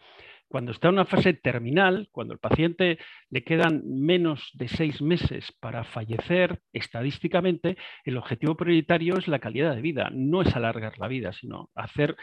[0.48, 3.00] Cuando está en una fase terminal, cuando el paciente
[3.30, 9.74] le quedan menos de seis meses para fallecer, estadísticamente, el objetivo prioritario es la calidad
[9.74, 12.16] de vida, no es alargar la vida, sino hacer,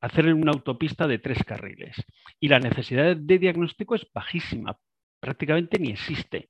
[0.00, 1.94] hacer una autopista de tres carriles.
[2.40, 4.76] Y la necesidad de diagnóstico es bajísima,
[5.20, 6.48] prácticamente ni existe.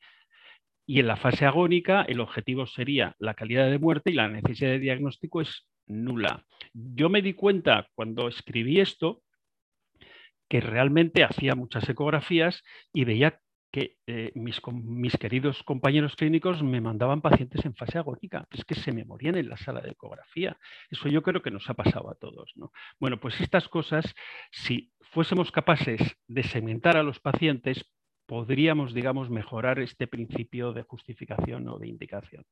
[0.90, 4.72] Y en la fase agónica el objetivo sería la calidad de muerte y la necesidad
[4.72, 6.44] de diagnóstico es nula.
[6.72, 9.22] Yo me di cuenta cuando escribí esto
[10.48, 13.38] que realmente hacía muchas ecografías y veía
[13.70, 18.74] que eh, mis, mis, queridos compañeros clínicos me mandaban pacientes en fase agónica, es que
[18.74, 20.59] se me morían en la sala de ecografía.
[20.90, 22.50] Eso yo creo que nos ha pasado a todos.
[22.57, 22.72] ¿no?
[22.98, 24.12] Bueno, pues estas cosas,
[24.50, 27.88] si fuésemos capaces de segmentar a los pacientes,
[28.31, 32.45] podríamos, digamos, mejorar este principio de justificación o de indicación.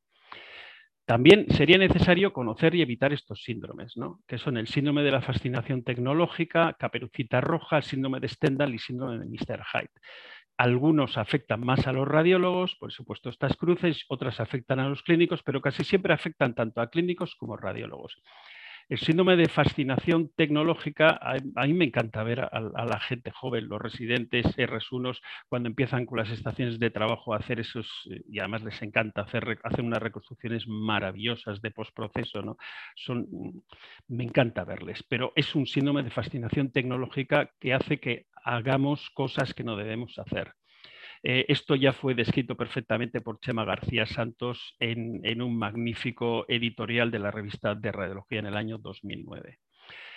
[1.04, 4.18] También sería necesario conocer y evitar estos síndromes, ¿no?
[4.26, 9.20] que son el síndrome de la fascinación tecnológica, caperucita roja, síndrome de Stendhal y síndrome
[9.20, 9.62] de Mr.
[9.72, 9.92] Hyde.
[10.56, 15.44] Algunos afectan más a los radiólogos, por supuesto estas cruces, otras afectan a los clínicos,
[15.44, 18.20] pero casi siempre afectan tanto a clínicos como a radiólogos.
[18.88, 23.82] El síndrome de fascinación tecnológica, a, mí me encanta ver a, la gente joven, los
[23.82, 28.62] residentes R1, cuando empiezan con las estaciones de trabajo a hacer esos, eh, y además
[28.62, 32.56] les encanta hacer, hacer unas reconstrucciones maravillosas de postproceso, ¿no?
[32.96, 33.60] Son, mm,
[34.08, 39.52] me encanta verles, pero es un síndrome de fascinación tecnológica que hace que hagamos cosas
[39.52, 40.54] que no debemos hacer.
[41.22, 47.18] Eh, esto ya fue descrito perfectamente por Chema García Santos en, un magnífico editorial de
[47.18, 49.58] la revista de Radiología en el año 2009.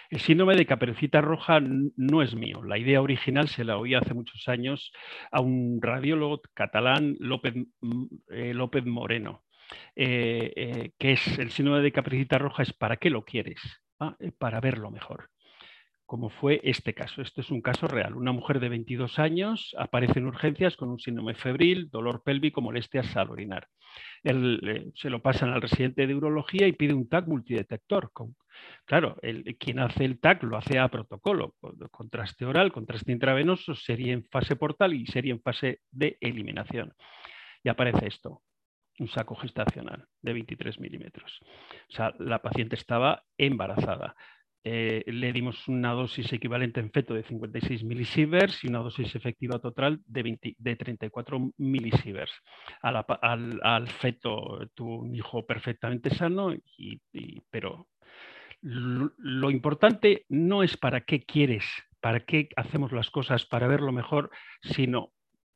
[0.10, 2.64] El síndrome de caperucita roja no es mío.
[2.64, 4.92] La idea original se la oí hace muchos años
[5.32, 7.56] a un radiólogo catalán, López,
[8.30, 8.54] eh,
[8.86, 9.44] Moreno,
[9.96, 13.62] eh, que es el síndrome de caperucita roja es ¿para qué lo quieres?
[14.00, 15.30] Ah, para verlo mejor
[16.12, 17.22] como fue este caso.
[17.22, 18.18] Este es un caso real.
[18.18, 23.16] Una mujer de 22 años aparece en urgencias con un síndrome febril, dolor pélvico, molestias
[23.16, 23.70] al orinar.
[24.26, 28.12] Eh, se lo pasan al residente de urología y pide un TAC multidetector.
[28.84, 31.56] claro, el, quien hace el TAC lo hace a protocolo.
[31.92, 36.94] Contraste oral, contraste intravenoso, sería en fase portal y sería en fase de eliminación.
[37.64, 38.42] Y aparece esto,
[39.00, 41.40] un saco gestacional de 23 milímetros.
[41.88, 44.14] O sea, la paciente estaba embarazada.
[44.64, 49.58] Eh, le dimos una dosis equivalente en feto de 56 milisieverts y una dosis efectiva
[49.58, 52.34] total de, de 34 milisieverts.
[52.82, 56.54] Al, feto tuvo un hijo perfectamente sano,
[57.50, 57.88] pero
[58.62, 61.66] lo, importante no es para qué quieres,
[62.00, 64.30] para qué hacemos las cosas para verlo mejor,
[64.62, 65.12] sino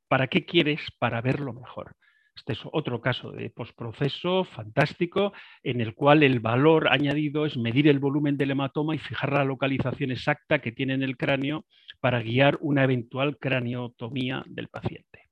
[0.07, 1.95] para qué quieres para verlo mejor.
[2.35, 5.31] Este es otro caso de postproceso fantástico
[5.63, 9.45] en el cual el valor añadido es medir el volumen del hematoma y fijar la
[9.45, 11.65] localización exacta que tiene en el cráneo
[12.01, 15.29] para guiar una eventual craniotomía del paciente.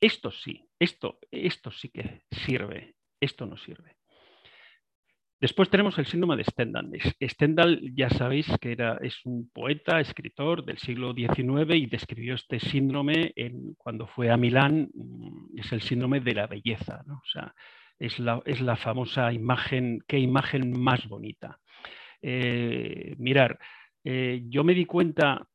[0.00, 3.99] Esto sí, esto, esto sí que sirve, esto no sirve.
[5.40, 6.90] Después tenemos el síndrome de Stendhal.
[7.22, 12.60] Stendhal ya sabéis que era, es un poeta, escritor del siglo XIX y describió este
[12.60, 14.90] síndrome en, cuando fue a Milán.
[14.92, 17.02] Mm, es el síndrome de la belleza.
[17.08, 17.54] O sea,
[17.98, 21.58] es la, es la, famosa imagen, qué imagen más bonita.
[22.20, 23.58] Eh, mirar,
[24.04, 25.46] eh, yo me di cuenta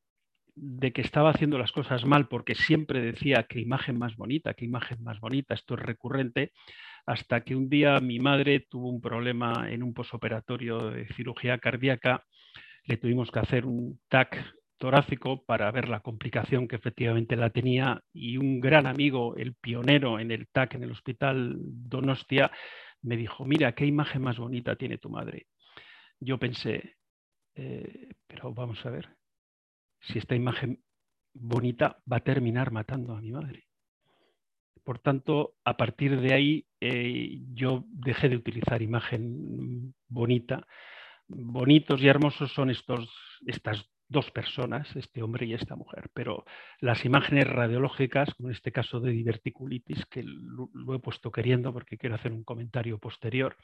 [0.56, 4.64] de que estaba haciendo las cosas mal porque siempre decía qué imagen más bonita, qué
[4.64, 6.52] imagen más bonita, esto es recurrente,
[7.06, 12.24] hasta que un día mi madre tuvo un problema en un posoperatorio de cirugía cardíaca,
[12.84, 14.36] le tuvimos que hacer un TAC
[14.76, 20.18] torácico para ver la complicación que efectivamente la tenía y un gran amigo, el pionero
[20.18, 22.50] en el TAC en el hospital Donostia,
[23.02, 25.46] me dijo, mira, qué imagen más bonita tiene tu madre.
[26.18, 26.96] Yo pensé,
[27.54, 29.08] eh, pero vamos a ver,
[30.00, 30.82] si esta imagen
[31.34, 33.65] bonita va a terminar matando a mi madre
[34.86, 40.64] Por tanto, a partir de ahí eh, yo dejé de utilizar imagen bonita.
[41.26, 43.10] Bonitos y hermosos son estos,
[43.48, 46.44] estas dos personas, este hombre y esta mujer, pero
[46.78, 51.98] las imágenes radiológicas, como en este caso de diverticulitis, que lo, he puesto queriendo porque
[51.98, 53.56] quiero hacer un comentario posterior,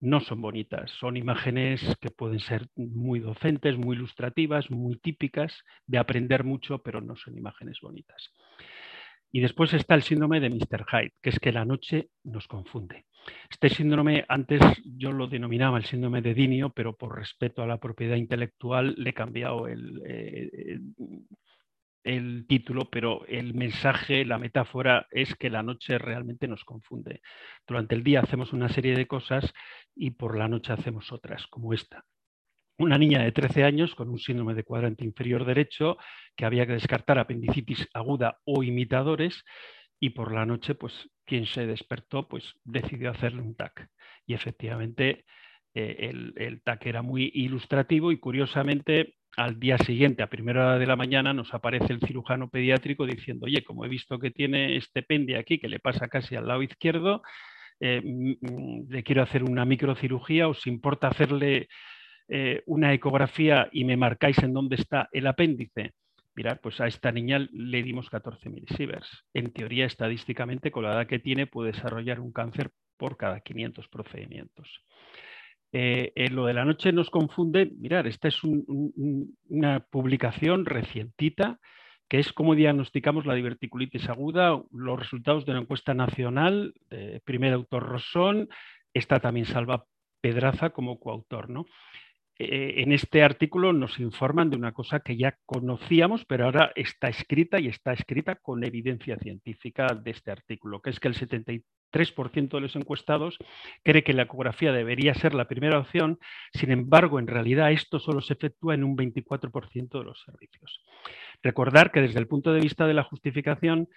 [0.00, 5.96] no son bonitas, son imágenes que pueden ser muy docentes, muy ilustrativas, muy típicas, de
[5.96, 8.34] aprender mucho, pero no son imágenes bonitas.
[9.34, 10.84] Y después está el síndrome de Mr.
[10.90, 13.06] Hyde, que es que la noche nos confunde.
[13.50, 17.78] Este síndrome, antes yo lo denominaba el síndrome de Dinio, pero por respeto a la
[17.78, 20.78] propiedad intelectual le he cambiado el, eh,
[22.04, 27.22] el título, pero el mensaje, la metáfora es que la noche realmente nos confunde.
[27.66, 29.50] Durante el día hacemos una serie de cosas
[29.94, 32.04] y por la noche hacemos otras, como esta
[32.78, 35.98] una niña de 13 años con un síndrome de cuadrante inferior derecho
[36.36, 39.44] que había que descartar apendicitis aguda o imitadores
[40.00, 40.92] y por la noche, pues
[41.24, 43.88] quien se despertó, pues decidió hacerle un TAC.
[44.26, 45.24] Y efectivamente
[45.74, 50.78] eh, el, el, TAC era muy ilustrativo y curiosamente al día siguiente, a primera hora
[50.78, 54.76] de la mañana, nos aparece el cirujano pediátrico diciendo, oye, como he visto que tiene
[54.76, 57.22] este pende aquí, que le pasa casi al lado izquierdo,
[57.80, 58.02] eh,
[58.88, 61.68] le quiero hacer una microcirugía, ¿os importa hacerle
[62.28, 65.94] eh, una ecografía y me marcáis en dónde está el apéndice,
[66.34, 69.24] mirad, pues a esta niña le dimos 14 milisieverts.
[69.34, 73.88] En teoría, estadísticamente, con la edad que tiene, puede desarrollar un cáncer por cada 500
[73.88, 74.82] procedimientos.
[75.72, 81.58] Eh, en lo de la noche nos confunde, mirad, esta es una publicación recientita
[82.08, 86.74] que es cómo diagnosticamos la diverticulitis aguda, los resultados de la encuesta nacional,
[87.24, 88.50] primer autor Rosón,
[88.92, 89.86] está también Salva
[90.20, 91.50] Pedraza como coautor.
[91.50, 91.66] ¿no?
[92.44, 97.08] Eh, en este artículo nos informan de una cosa que ya conocíamos, pero ahora está
[97.08, 102.50] escrita y está escrita con evidencia científica de este artículo, que es que el 73%
[102.50, 103.38] de los encuestados
[103.84, 106.18] cree que la ecografía debería ser la primera opción,
[106.52, 110.82] sin embargo, en realidad esto solo se efectúa en un 24% de los servicios.
[111.44, 113.88] Recordar que desde el punto de vista de la justificación,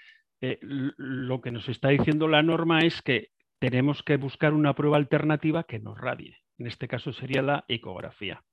[0.42, 3.30] eh, lo que nos está diciendo la norma es que
[3.60, 6.38] tenemos que buscar una prueba alternativa que nos radie.
[6.58, 8.44] En este caso sería la ecografía.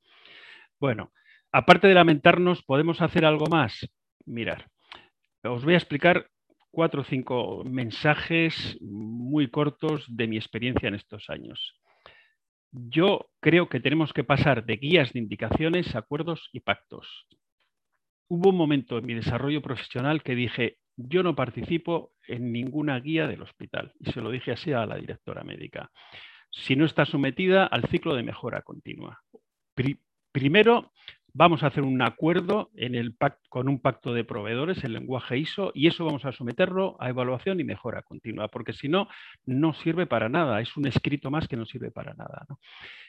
[0.80, 1.12] Bueno,
[1.52, 3.88] aparte de lamentarnos, ¿podemos hacer algo más?
[4.24, 4.68] Mirar,
[5.44, 6.28] os voy a explicar
[6.70, 11.78] cuatro o cinco mensajes muy cortos de mi experiencia en estos años.
[12.70, 17.26] Yo creo que tenemos que pasar de guías de indicaciones, acuerdos y pactos.
[18.28, 23.26] Hubo un momento en mi desarrollo profesional que dije, yo no participo en ninguna guía
[23.26, 23.92] del hospital.
[23.98, 25.90] Y se lo dije así a la directora médica
[26.52, 29.22] si no está sometida al ciclo de mejora continua.
[30.30, 30.92] primero,
[31.32, 32.70] vamos a hacer un acuerdo
[33.48, 37.58] con un pacto de proveedores, el lenguaje ISO, y eso vamos a someterlo a evaluación
[37.58, 39.08] y mejora continua, porque si no,
[39.46, 42.46] no sirve para nada, es un escrito más que no sirve para nada.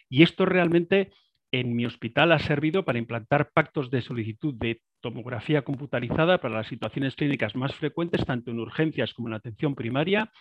[0.10, 1.12] Y esto realmente
[1.54, 6.68] en mi hospital ha servido para implantar pactos de solicitud de tomografía computarizada para las
[6.68, 10.32] situaciones clínicas más frecuentes, tanto en urgencias como en atención primaria,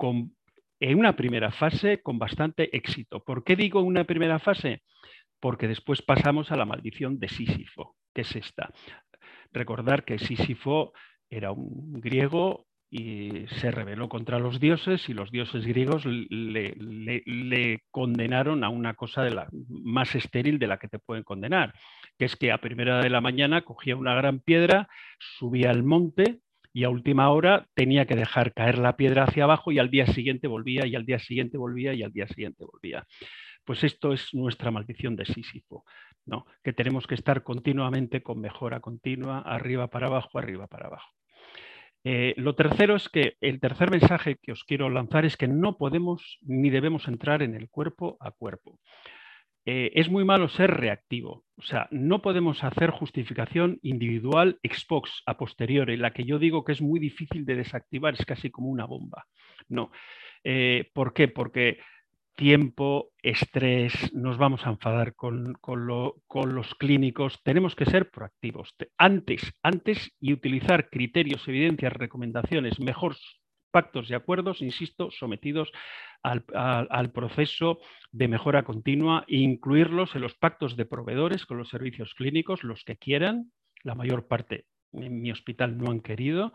[0.00, 3.22] en una primera fase con bastante éxito.
[3.22, 4.82] ¿Por qué digo una primera fase?
[5.38, 8.68] Porque después pasamos a la maldición de Sísifo, que es esta.
[9.52, 10.92] Recordar que Sísifo
[11.30, 18.64] era un griego y se rebeló contra los dioses y los dioses griegos le, condenaron
[18.64, 21.72] a una cosa de la, más estéril de la que te pueden condenar,
[22.18, 24.90] que es que a primera de la mañana cogía una gran piedra,
[25.38, 26.40] subía al monte,
[26.74, 30.06] y a última hora tenía que dejar caer la piedra hacia abajo y al día
[30.06, 33.06] siguiente volvía y al día siguiente volvía y al día siguiente volvía.
[33.64, 35.84] Pues esto es nuestra maldición de Sísifo,
[36.26, 36.44] ¿no?
[36.62, 41.21] que tenemos que estar continuamente con mejora continua, arriba para abajo, arriba para abajo.
[42.04, 45.76] Eh, lo tercero es que el tercer mensaje que os quiero lanzar es que no
[45.78, 48.80] podemos ni debemos entrar en el cuerpo a cuerpo.
[49.64, 51.44] Eh, es muy malo ser reactivo.
[51.56, 56.64] O sea, no podemos hacer justificación individual ex post, a posteriori, la que yo digo
[56.64, 59.26] que es muy difícil de desactivar, es casi como una bomba.
[59.68, 59.92] No.
[60.42, 61.28] Eh, ¿Por qué?
[61.28, 61.78] Porque
[62.34, 68.74] tiempo, estrés, nos vamos a enfadar con, con, los clínicos, tenemos que ser proactivos.
[68.96, 73.16] Antes, antes y utilizar criterios, evidencias, recomendaciones, mejor
[73.70, 75.72] pactos y acuerdos, insisto, sometidos
[76.22, 77.80] al, proceso
[78.12, 82.84] de mejora continua e incluirlos en los pactos de proveedores con los servicios clínicos, los
[82.84, 83.50] que quieran,
[83.82, 86.52] la mayor parte en mi hospital no han querido,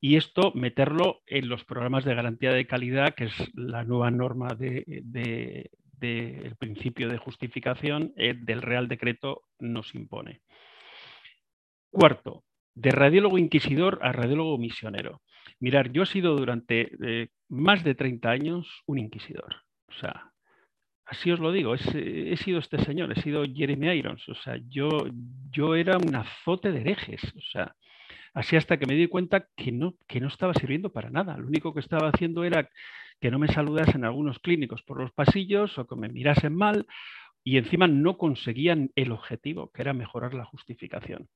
[0.00, 4.54] y esto meterlo en los programas de garantía de calidad, que es la nueva norma
[4.54, 5.70] del
[6.58, 10.42] principio de justificación eh, del Real Decreto nos impone.
[11.90, 12.44] Cuarto,
[12.74, 15.22] de radiólogo inquisidor a radiólogo misionero.
[15.58, 19.56] Mirar, yo he sido durante eh, más de 30 años un inquisidor.
[19.88, 20.30] O sea,
[21.04, 24.28] así os lo digo, he, sido este señor, he sido Jeremy Irons.
[24.28, 24.88] O sea, yo,
[25.50, 27.24] yo era un azote de herejes.
[27.36, 27.74] O sea,
[28.34, 31.36] así hasta que me di cuenta que no, que no estaba sirviendo para nada.
[31.36, 32.68] Lo único que estaba haciendo era
[33.20, 36.86] que no me saludasen algunos clínicos por los pasillos o que me mirasen mal
[37.44, 41.28] y encima no conseguían el objetivo, que era mejorar la justificación.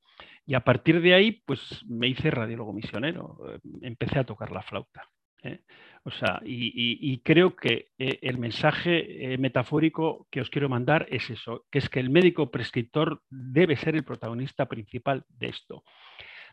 [0.47, 4.63] Y a partir de ahí, pues me hice radiólogo misionero, eh, empecé a tocar la
[4.63, 5.09] flauta.
[5.43, 5.61] ¿eh?
[6.05, 11.65] O sea, y, creo que eh, el mensaje metafórico que os quiero mandar es eso,
[11.71, 15.85] que es que el médico prescriptor debe ser el protagonista principal de esto.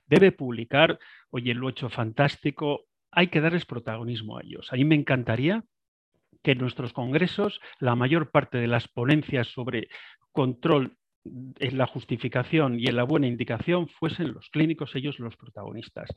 [0.10, 1.00] Debe publicar,
[1.30, 4.72] oye, lo he hecho fantástico, hay que darles protagonismo a ellos.
[4.72, 5.64] A mí me encantaría
[6.44, 9.90] que en nuestros congresos la mayor parte de las ponencias sobre
[10.32, 16.10] control en la justificación y en la buena indicación fuesen los clínicos ellos los protagonistas.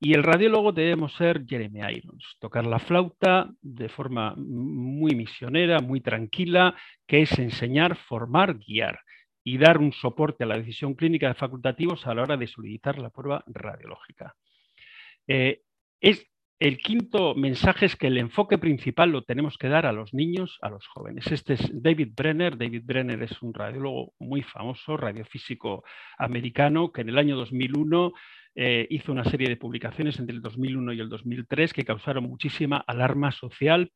[0.00, 6.00] Y el radiólogo debemos ser Jeremy Irons, tocar la flauta de forma muy misionera, muy
[6.00, 9.00] tranquila, que es enseñar, formar, guiar
[9.48, 12.98] y dar un soporte a la decisión clínica de facultativos a la hora de solicitar
[12.98, 14.34] la prueba radiológica.
[15.26, 15.62] Eh,
[16.02, 16.26] es,
[16.58, 20.58] el quinto mensaje es que el enfoque principal lo tenemos que dar a los niños,
[20.60, 21.32] a los jóvenes.
[21.32, 22.58] Este es David Brenner.
[22.58, 25.82] David Brenner es un radiólogo muy famoso, radiofísico
[26.18, 28.12] americano, que en el año 2001
[28.54, 32.84] eh, hizo una serie de publicaciones entre el 2001 y el 2003 que causaron muchísima
[32.86, 33.92] alarma social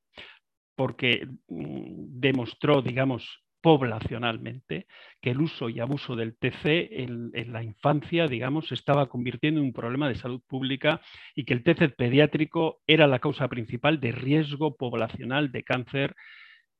[0.77, 4.87] porque mm, demostró, digamos, poblacionalmente
[5.21, 9.67] que el uso y abuso del TC en, la infancia, digamos, se estaba convirtiendo en
[9.67, 11.01] un problema de salud pública
[11.35, 16.17] y que el TC pediátrico era la causa principal de riesgo poblacional de cáncer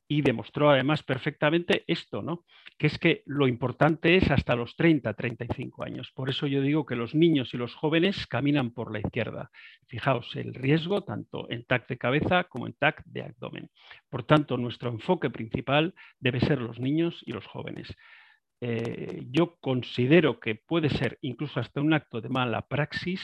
[0.09, 2.45] y demostró además perfectamente esto, ¿no?
[2.83, 6.11] que es que lo importante es hasta los 30, 35 años.
[6.15, 9.51] Por eso yo digo que los niños y los jóvenes caminan por la izquierda.
[9.87, 13.71] Fijaos, el riesgo tanto en TAC de cabeza como en TAC de abdomen.
[14.11, 17.95] Por tanto, nuestro enfoque principal debe ser los niños y los jóvenes.
[18.61, 23.21] Eh, yo considero que puede ser incluso hasta un acto de mala praxis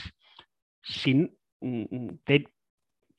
[0.82, 1.36] sin...
[1.60, 2.18] Mm, mm,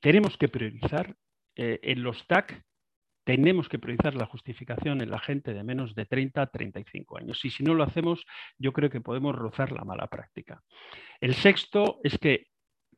[0.00, 1.14] tenemos que priorizar
[1.56, 2.64] eh, en los TAC
[3.24, 7.44] tenemos que priorizar la justificación en la gente de menos de 30 a 35 años.
[7.44, 8.24] Y si no lo hacemos,
[8.58, 10.62] yo creo que podemos rozar la mala práctica.
[11.20, 12.46] El sexto es que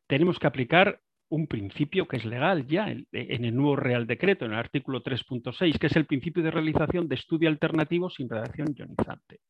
[0.07, 4.53] tenemos que aplicar un principio que es legal ya en, el nuevo Real Decreto, en
[4.53, 9.41] el artículo 3.6, que es el principio de realización de estudio alternativo sin radiación ionizante.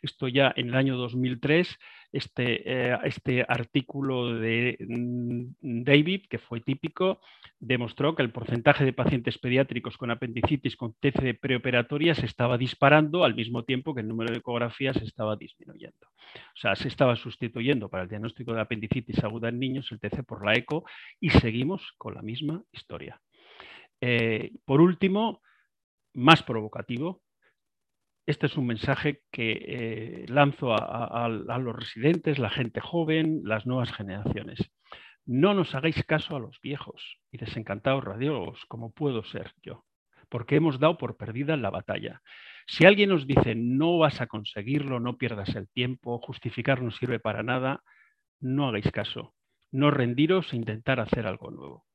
[0.00, 1.78] Esto ya en el año 2003,
[2.12, 7.20] este, eh, este artículo de mm, David, que fue típico,
[7.58, 13.24] demostró que el porcentaje de pacientes pediátricos con apendicitis con TC preoperatoria se estaba disparando
[13.24, 16.06] al mismo tiempo que el número de ecografías se estaba disminuyendo.
[16.06, 20.24] O sea, se estaba sustituyendo para el diagnóstico de apendicitis aguda en niños el TC
[20.24, 20.84] por la ECO
[21.20, 23.20] y seguimos con la misma historia.
[24.00, 25.42] Eh, por último,
[26.14, 27.22] más provocativo,
[28.26, 33.92] este es un mensaje que eh, lanzo a, los residentes, la gente joven, las nuevas
[33.92, 34.70] generaciones.
[35.26, 39.84] No nos hagáis caso a los viejos y desencantados radiólogos, como puedo ser yo,
[40.28, 42.22] porque hemos dado por perdida la batalla.
[42.66, 47.18] Si alguien nos dice no vas a conseguirlo, no pierdas el tiempo, justificar no sirve
[47.18, 47.82] para nada,
[48.40, 49.34] no hagáis caso.
[49.72, 51.89] No rendiros e intentar hacer algo nuevo.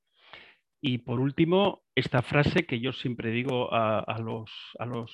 [0.88, 4.51] Y por último, esta frase que yo siempre digo a, los,
[4.86, 5.11] los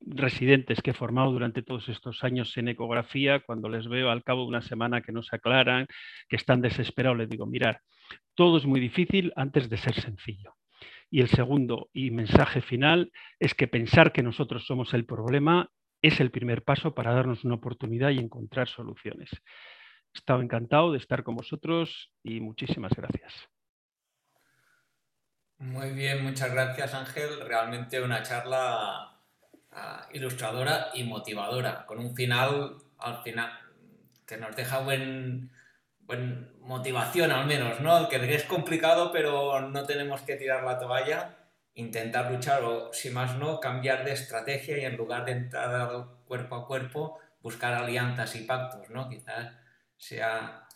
[0.00, 4.44] residentes que he formado durante todos estos años en ecografía, cuando les veo al cabo
[4.44, 5.86] de una semana que no se aclaran,
[6.30, 7.82] que están desesperados, les digo, mirar,
[8.34, 10.54] todo es muy difícil antes de ser sencillo.
[11.10, 16.20] Y el segundo y mensaje final es que pensar que nosotros somos el problema es
[16.20, 19.28] el primer paso para darnos una oportunidad y encontrar soluciones.
[20.14, 23.50] He estado encantado de estar con vosotros y muchísimas gracias.
[25.58, 27.40] Muy bien, muchas gracias Ángel.
[27.40, 29.18] Realmente una charla
[30.12, 33.50] ilustradora y motivadora, con un final al final
[34.26, 35.50] que nos deja buen,
[36.00, 38.08] buen motivación al menos, ¿no?
[38.08, 41.36] Que es complicado, pero no tenemos que tirar la toalla,
[41.74, 46.56] intentar luchar o, si más no, cambiar de estrategia y en lugar de entrar cuerpo
[46.56, 49.08] a cuerpo, buscar alianzas y pactos, ¿no?
[49.08, 49.52] Quizás
[49.96, 50.66] sea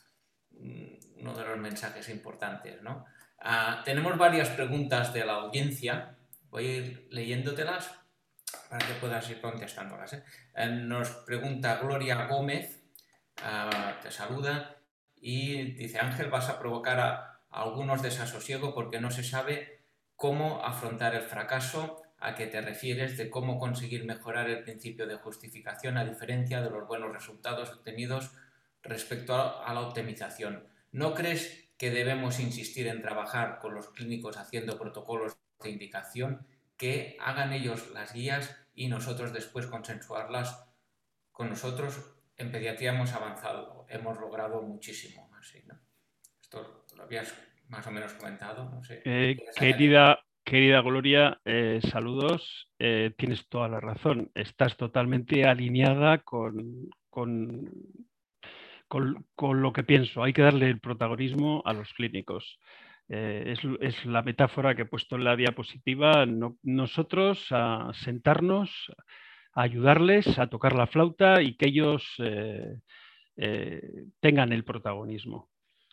[0.51, 3.05] mm, uno de los mensajes importantes, ¿no?
[3.45, 6.17] Ah, tenemos varias preguntas de la audiencia,
[6.49, 7.91] voy a ir leyéndotelas
[8.71, 10.13] para que puedas ir contestándolas.
[10.13, 10.25] ¿eh?
[10.55, 12.85] Eh, nos pregunta Gloria Gómez,
[13.43, 14.77] ah, te saluda,
[15.17, 19.83] y dice, Ángel, vas a provocar a, algunos desasosiego porque no se sabe
[20.17, 25.17] cómo afrontar el fracaso, a qué te refieres, de cómo conseguir mejorar el principio de
[25.17, 28.31] justificación a diferencia de los buenos resultados obtenidos
[28.83, 30.67] respecto a, la optimización.
[30.93, 36.47] ¿No crees que debemos insistir en trabajar con los clínicos haciendo protocolos de indicación,
[36.77, 40.69] que hagan ellos las guías y nosotros después consensuarlas
[41.31, 42.17] con nosotros?
[42.37, 45.31] En pediatría hemos avanzado, hemos logrado muchísimo.
[45.39, 45.79] Así, ¿no?
[46.41, 47.33] Esto lo habías
[47.69, 48.71] más o menos comentado.
[48.71, 49.03] No sé.
[49.05, 52.69] Eh, querida, querida Gloria, eh, saludos.
[52.79, 54.31] Eh, tienes toda la razón.
[54.35, 57.71] Estás totalmente alineada con, con,
[59.35, 60.23] con, lo que pienso.
[60.23, 62.59] Hay que darle el protagonismo a los clínicos.
[63.09, 66.27] Es, es, la metáfora que he puesto en la diapositiva.
[66.63, 68.71] nosotros a sentarnos,
[69.55, 72.17] a ayudarles a tocar la flauta y que ellos
[74.21, 75.49] tengan el protagonismo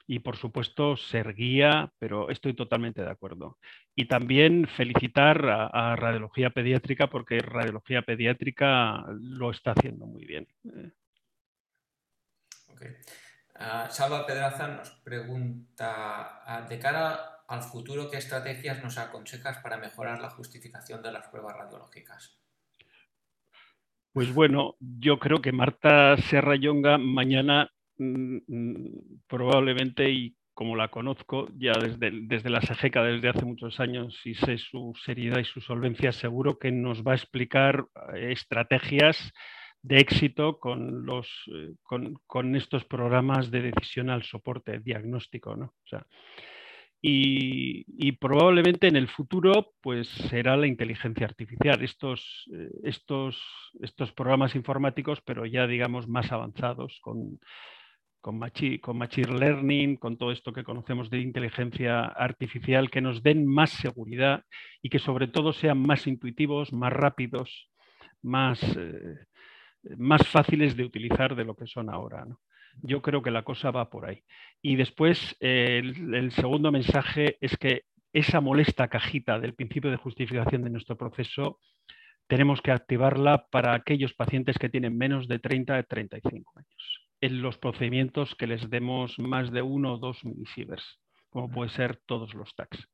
[0.10, 3.60] y por supuesto ser guía, pero estoy totalmente de acuerdo.
[3.96, 10.48] Y también felicitar a, Radiología Pediátrica porque Radiología Pediátrica lo está haciendo muy bien.
[13.56, 19.78] Ah, Salva Pedraza nos pregunta, ah, de cara al futuro, ¿qué estrategias nos aconsejas para
[19.78, 22.38] mejorar la justificación de las pruebas radiológicas?
[24.14, 30.88] Pues bueno, yo creo que Marta Serra Yonga mañana Mm, mm, probablemente, y como la
[30.90, 35.46] conozco ya desde, desde la SEGECA desde hace muchos años y sé su seriedad y
[35.46, 39.34] su solvencia, seguro que nos va a explicar eh, estrategias
[39.82, 45.56] de éxito con, los, eh, con, estos programas de decisión al soporte diagnóstico.
[45.56, 45.74] ¿no?
[47.02, 53.42] y, probablemente en el futuro pues será la inteligencia artificial, estos, eh, estos,
[53.82, 57.40] estos programas informáticos, pero ya digamos más avanzados, con,
[58.20, 63.70] con, Machine Learning, con todo esto que conocemos de inteligencia artificial, que nos den más
[63.72, 64.44] seguridad
[64.82, 67.70] y que sobre todo sean más intuitivos, más rápidos,
[68.22, 69.16] más, eh,
[69.98, 72.26] más fáciles de utilizar de lo que son ahora.
[72.82, 74.24] Yo creo que la cosa va por ahí.
[74.62, 80.70] Y después, el, segundo mensaje es que esa molesta cajita del principio de justificación de
[80.70, 81.60] nuestro proceso
[82.28, 87.42] tenemos que activarla para aquellos pacientes que tienen menos de 30 a 35 años en
[87.42, 91.00] los procedimientos que les demos más de uno o dos milisieverts,
[91.30, 92.88] como puede ser todos los tags.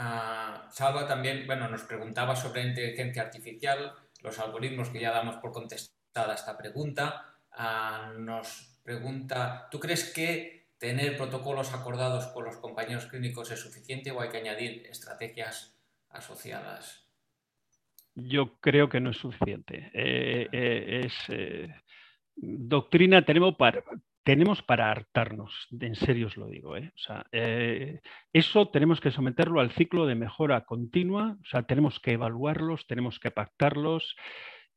[0.00, 5.52] Ah, Salva también bueno, nos preguntaba sobre inteligencia artificial, los algoritmos que ya damos por
[5.52, 7.34] contestada esta pregunta.
[7.52, 14.10] Ah, nos pregunta, ¿tú crees que tener protocolos acordados con los compañeros clínicos es suficiente
[14.12, 15.76] o hay que añadir estrategias
[16.10, 17.04] asociadas?
[18.14, 19.90] Yo creo que no es suficiente.
[19.92, 21.68] Eh, eh, es, eh,
[22.34, 23.82] doctrina tenemos para,
[24.28, 26.76] tenemos para hartarnos, en serio os lo digo.
[26.76, 26.92] ¿eh?
[27.32, 32.86] Eh, eso tenemos que someterlo al ciclo de mejora continua, o sea, tenemos que evaluarlos,
[32.86, 34.16] tenemos que pactarlos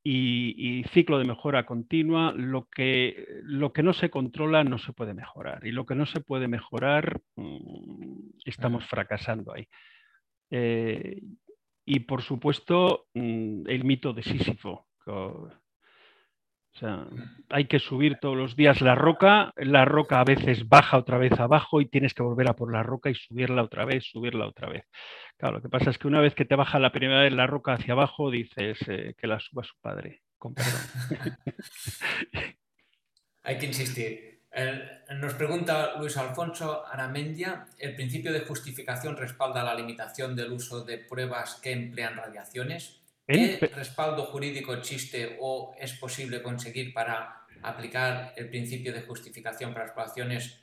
[0.02, 5.14] y, ciclo de mejora continua, lo que, lo que no se controla no se puede
[5.14, 9.68] mejorar y lo que no se puede mejorar mm, estamos fracasando ahí.
[10.50, 11.24] Eh,
[11.84, 14.88] y por supuesto, mm, el mito de Sísifo.
[16.74, 17.06] O sea,
[17.50, 21.38] hay que subir todos los días la roca, la roca a veces baja otra vez
[21.40, 24.70] abajo y tienes que volver a por la roca y subirla otra vez, subirla otra
[24.70, 24.86] vez.
[25.38, 27.46] Claro, lo que pasa es que una vez que te baja la primera vez la
[27.46, 30.56] roca hacia abajo, dices eh, que la suba su padre, con
[33.44, 34.44] hay que insistir.
[35.16, 41.00] nos pregunta Luis Alfonso Aramendia, ¿el principio de justificación respalda la limitación del uso de
[41.00, 43.01] pruebas que emplean radiaciones?
[43.32, 49.86] ¿Qué respaldo jurídico existe o es posible conseguir para aplicar el principio de justificación para
[49.86, 50.62] exploraciones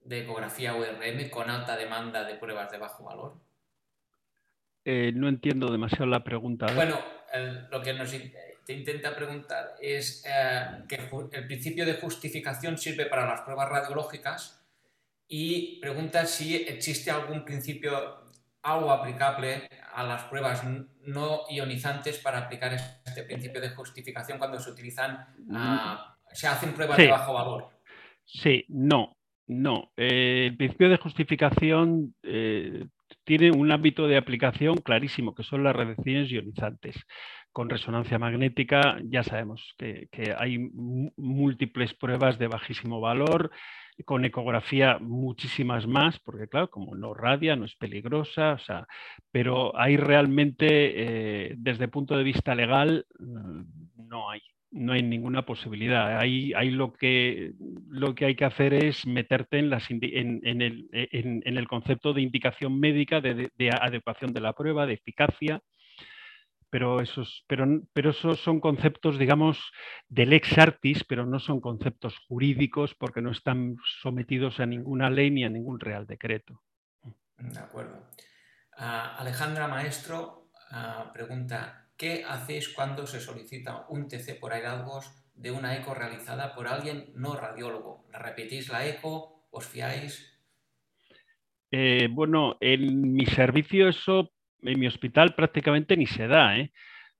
[0.00, 3.34] de ecografía URM con alta demanda de pruebas de bajo valor?
[4.84, 6.66] Eh, no entiendo demasiado la pregunta.
[6.74, 6.98] Bueno,
[7.70, 8.10] lo que nos
[8.64, 11.00] te intenta preguntar es eh, que
[11.32, 14.64] el principio de justificación sirve para las pruebas radiológicas
[15.28, 18.30] y pregunta si existe algún principio
[18.62, 20.64] algo aplicable a las pruebas
[21.06, 22.72] no ionizantes para aplicar
[23.04, 27.68] este principio de justificación cuando se utilizan, ah, se hacen pruebas de bajo valor.
[28.24, 29.16] Sí, no,
[29.46, 29.92] no.
[29.96, 32.86] Eh, el principio de justificación eh,
[33.24, 36.96] tiene un ámbito de aplicación clarísimo, que son las radiaciones ionizantes.
[37.52, 40.58] Con resonancia magnética ya sabemos que, que hay
[41.16, 43.50] múltiples pruebas de bajísimo valor
[44.04, 48.86] con ecografía muchísimas más, porque claro, como no radia, no es peligrosa, o sea,
[49.30, 53.62] pero hay realmente, eh, desde el punto de vista legal, mm,
[54.08, 54.40] no hay.
[54.74, 56.18] No hay ninguna posibilidad.
[56.18, 57.52] Hay, hay lo, que,
[57.90, 60.00] lo que hay que hacer es meterte en, las, en,
[60.42, 64.94] en, el, en, el, concepto de indicación médica, de, de, adecuación de la prueba, de
[64.94, 65.60] eficacia,
[66.72, 69.72] pero esos, pero, pero esos son conceptos, digamos,
[70.08, 75.30] del ex artis, pero no son conceptos jurídicos porque no están sometidos a ninguna ley
[75.30, 76.62] ni a ningún real decreto.
[77.36, 78.08] De acuerdo.
[78.78, 85.50] Ah, Alejandra Maestro ah, pregunta, ¿qué hacéis cuando se solicita un TC por hallazgos de
[85.50, 88.06] una eco realizada por alguien no radiólogo?
[88.12, 89.46] ¿Repetís la eco?
[89.50, 90.40] ¿Os fiáis?
[91.70, 94.32] Eh, bueno, en mi servicio eso,
[94.62, 96.72] en mi hospital prácticamente ni se da, ¿eh?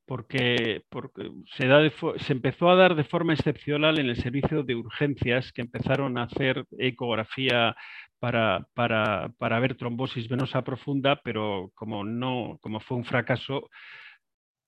[0.06, 1.80] porque, porque se, da
[2.18, 6.24] se, empezó a dar de forma excepcional en el servicio de urgencias que empezaron a
[6.24, 7.76] hacer ecografía
[8.18, 13.68] para, para, para ver trombosis venosa profunda, pero como, no, como fue un fracaso,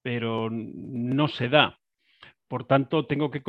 [0.03, 1.79] pero no se da.
[2.49, 3.43] Por tanto, tengo que,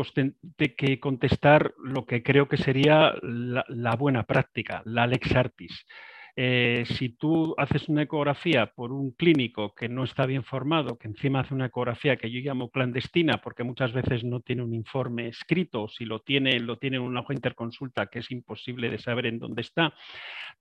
[0.76, 5.86] que contestar lo que creo que sería la, la buena práctica, la lex artis.
[6.38, 11.08] Eh, si tú haces una ecografía por un clínico que no está bien formado, que
[11.08, 15.30] encima hace una ecografía que yo llamo clandestina, porque muchas veces no tiene un informe
[15.30, 19.28] escrito, si lo tiene, lo tiene en una hoja interconsulta que es imposible de saber
[19.28, 19.94] en dónde está,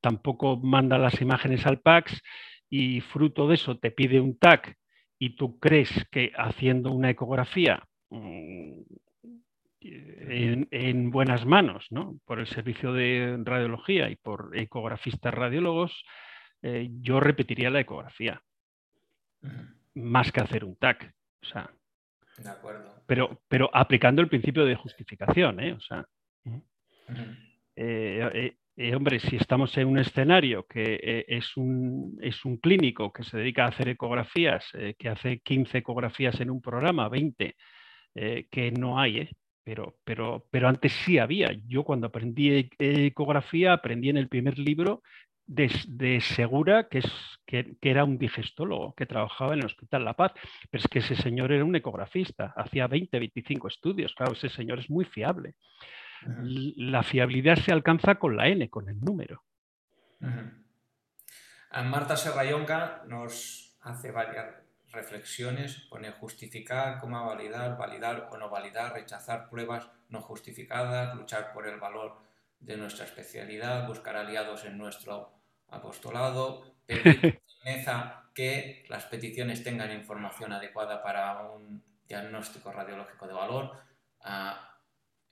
[0.00, 2.22] tampoco manda las imágenes al PAX
[2.70, 4.76] y fruto de eso te pide un TAC
[5.18, 7.82] y tú crees que haciendo una ecografía
[9.84, 12.18] en, buenas manos ¿no?
[12.24, 16.04] por el servicio de radiología y por ecografistas radiólogos,
[16.62, 18.42] eh, yo repetiría la ecografía,
[19.94, 21.14] más que hacer un TAC.
[21.42, 21.70] O sea,
[22.38, 23.02] de acuerdo.
[23.06, 25.60] Pero, pero aplicando el principio de justificación.
[25.60, 25.74] ¿eh?
[25.74, 26.06] O sea,
[27.76, 28.56] eh,
[28.94, 33.66] hombre, si estamos en un escenario que es, un, es un clínico que se dedica
[33.66, 34.64] a hacer ecografías,
[34.98, 37.54] que hace 15 ecografías en un programa, 20,
[38.14, 39.30] que no hay, ¿eh?
[39.64, 41.52] Pero, pero, pero antes sí había.
[41.66, 45.02] Yo cuando aprendí e, ecografía, aprendí en el primer libro
[45.46, 47.12] de, Segura, que, es,
[47.46, 50.32] que, era un digestólogo que trabajaba en el Hospital La Paz.
[50.70, 54.14] Pero es que ese señor era un ecografista, hacía 20, 25 estudios.
[54.14, 55.54] Claro, ese señor es muy fiable.
[56.76, 59.42] La fiabilidad se alcanza con la N, con el número.
[61.70, 64.63] Marta Serrayonga nos hace varias
[64.94, 71.66] reflexiones, pone justificar, cómo validar, validar o no validar, rechazar pruebas no justificadas, luchar por
[71.66, 72.18] el valor
[72.60, 75.32] de nuestra especialidad, buscar aliados en nuestro
[75.68, 77.40] apostolado, pedir
[78.34, 83.72] que las peticiones tengan información adecuada para un diagnóstico radiológico de valor.
[84.20, 84.78] Ah,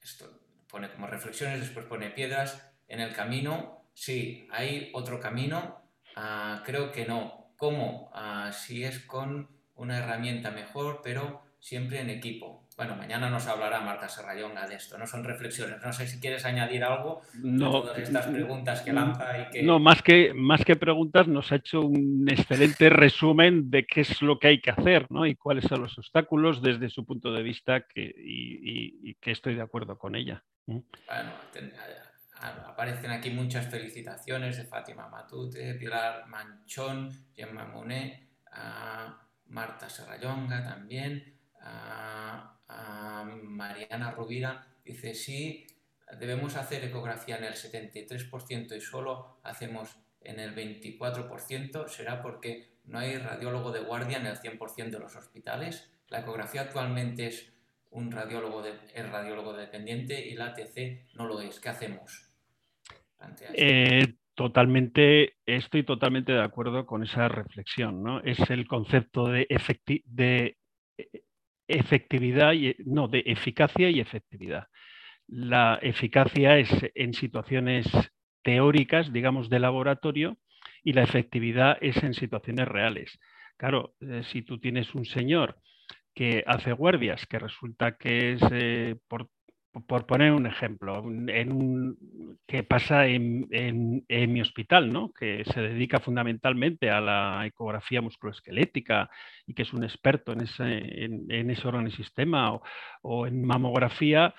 [0.01, 3.87] esto pone como reflexiones, después pone piedras en el camino.
[3.93, 5.83] Sí, hay otro camino.
[6.17, 7.42] Ah, creo que no.
[7.63, 8.11] ¿Cómo?
[8.13, 9.47] Ah, si es con
[9.77, 12.67] una herramienta mejor, pero siempre en equipo.
[12.77, 15.81] Bueno, mañana nos hablará Marta Serrayonga de esto, no son reflexiones.
[15.81, 19.63] No sé si quieres añadir algo no, a todas estas preguntas que lanza y que...
[19.63, 24.21] No, más que, más que preguntas, nos ha hecho un excelente resumen de qué es
[24.23, 25.25] lo que hay que hacer ¿no?
[25.25, 29.55] y cuáles son los obstáculos desde su punto de vista que, y, y que estoy
[29.55, 30.43] de acuerdo con ella.
[30.67, 30.83] Bueno,
[32.43, 38.29] aparecen aquí muchas felicitaciones de Fátima Matute, Pilar Manchón, Gemma Monet,
[39.47, 41.39] Marta Serrayonga también,
[43.45, 45.67] Mariana Rubira, dice sí,
[46.19, 52.99] debemos hacer ecografía en el 73% y solo hacemos en el 24%, será porque no
[52.99, 55.91] hay radiólogo de guardia en el 100% de los hospitales.
[56.09, 57.53] La ecografía actualmente es
[57.91, 61.61] un radiólogo, de, es radiólogo dependiente y la ATC no lo es.
[61.61, 62.32] ¿Qué hacemos?
[63.55, 68.03] Eh, totalmente, estoy totalmente de acuerdo con esa reflexión.
[68.03, 68.21] ¿no?
[68.21, 69.47] Es el concepto de,
[70.07, 70.57] de
[70.99, 71.23] eh,
[71.69, 74.67] efectividad, y, no, de eficacia y efectividad.
[75.29, 77.87] La eficacia es en situaciones
[78.43, 80.39] teóricas, digamos, de laboratorio,
[80.83, 83.19] y la efectividad es en situaciones reales.
[83.57, 85.57] Claro, eh, si tú tienes un señor
[86.15, 89.31] que hace guardias, que resulta que es por
[89.87, 91.97] por poner un ejemplo, en
[92.47, 93.49] que pasa en,
[94.09, 95.13] mi hospital, ¿no?
[95.13, 99.09] que se dedica fundamentalmente a la ecografía musculoesquelética
[99.47, 102.61] y que es un experto en ese, en, órgano y sistema
[103.03, 104.35] o, en mamografía,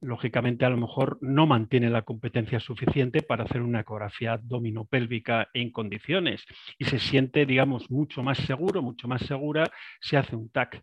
[0.00, 5.70] lógicamente a lo mejor no mantiene la competencia suficiente para hacer una ecografía abdominopélvica en
[5.70, 6.44] condiciones
[6.78, 9.64] y se siente, digamos, mucho más seguro, mucho más segura
[10.00, 10.82] si hace un TAC.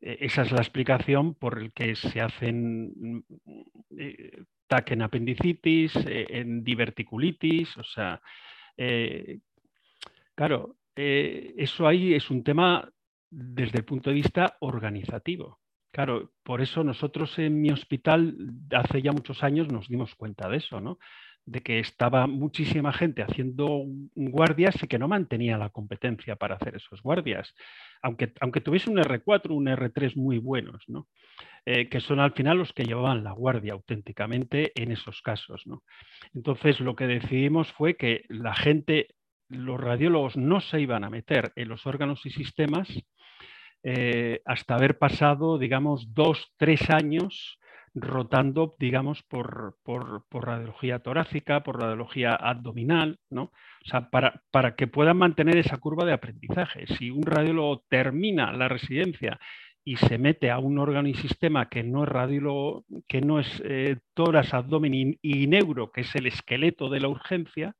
[0.00, 3.22] E-, esa es la explicación por el que se hacen mm,
[3.98, 8.20] eh, TAC en apendicitis, eh, en diverticulitis, o sea,
[8.76, 9.40] eh,
[10.34, 12.86] claro, eso ahí es un tema
[13.30, 15.60] desde el punto de vista organizativo.
[15.92, 18.36] Claro, por eso nosotros en mi hospital
[18.70, 20.98] hace ya muchos años nos dimos cuenta de eso, ¿no?
[21.46, 23.84] De que estaba muchísima gente haciendo
[24.14, 27.54] guardias y que no mantenía la competencia para hacer esos guardias,
[28.02, 31.08] aunque, aunque tuviese un R4, un R3 muy buenos, ¿no?
[31.66, 35.66] Eh, que son al final los que llevaban la guardia auténticamente en esos casos.
[35.66, 35.82] ¿no?
[36.34, 39.08] Entonces lo que decidimos fue que la gente,
[39.48, 42.88] los radiólogos no se iban a meter en los órganos y sistemas
[43.82, 47.58] eh, hasta haber pasado, digamos, dos, tres años
[47.94, 49.76] rotando, digamos, por,
[50.30, 53.44] radiología torácica, por radiología abdominal, ¿no?
[53.44, 56.86] O sea, para, para, que puedan mantener esa curva de aprendizaje.
[56.98, 59.40] Si un radiólogo termina la residencia
[59.84, 63.62] y se mete a un órgano y sistema que no es radiólogo, que no es
[63.64, 67.74] eh, toras, abdomen y, neuro, que es el esqueleto de la urgencia,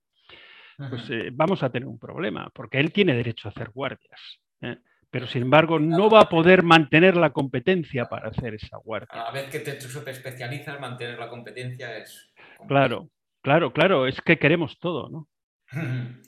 [0.89, 4.41] pues eh, vamos a tener un problema, porque él tiene derecho a hacer guardias.
[4.63, 4.79] ¿eh?
[5.11, 9.27] Pero sin embargo, no va a poder mantener la competencia para hacer esa guardia.
[9.27, 12.33] A ver que te especializas, mantener la competencia es.
[12.69, 13.11] Claro,
[13.43, 15.29] claro, claro, es que queremos todo, ¿no?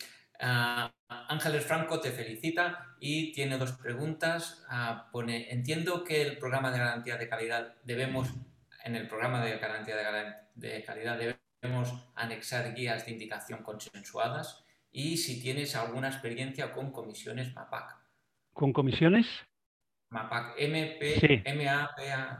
[0.44, 0.92] Ah,
[1.28, 4.64] Ángeles Franco te felicita y tiene dos preguntas.
[4.68, 8.28] Ah, pone, entiendo que el programa de garantía de calidad debemos,
[8.82, 9.94] en el programa de garantía
[10.56, 11.16] de, calidad
[11.60, 18.01] debemos anexar guías de indicación consensuadas y si tienes alguna experiencia con comisiones MAPAC.
[18.52, 19.26] ¿Con comisiones?
[20.10, 21.42] MAPAC, MP, sí.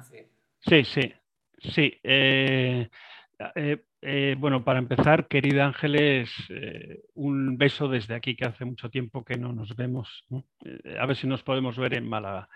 [0.04, 0.28] C.
[0.60, 1.12] Sí, sí,
[1.72, 1.98] sí.
[2.02, 2.88] Eh,
[3.56, 6.30] eh, eh, bueno, para empezar, querida Ángeles,
[7.14, 10.24] un beso desde aquí, que hace mucho tiempo que no nos vemos.
[10.98, 12.48] a ver si nos podemos ver en Málaga.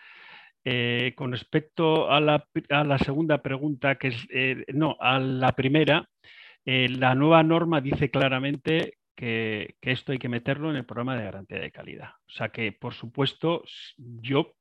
[1.15, 4.27] con respecto a la, segunda pregunta, que es,
[4.75, 6.09] no, a la primera,
[6.65, 11.59] la nueva norma dice claramente que, esto hay que meterlo en el programa de garantía
[11.59, 12.11] de calidad.
[12.29, 13.65] O sea que, por supuesto,
[13.97, 14.55] yo,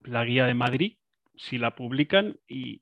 [0.00, 0.98] la guía de Madrid,
[1.36, 2.80] si la publican, y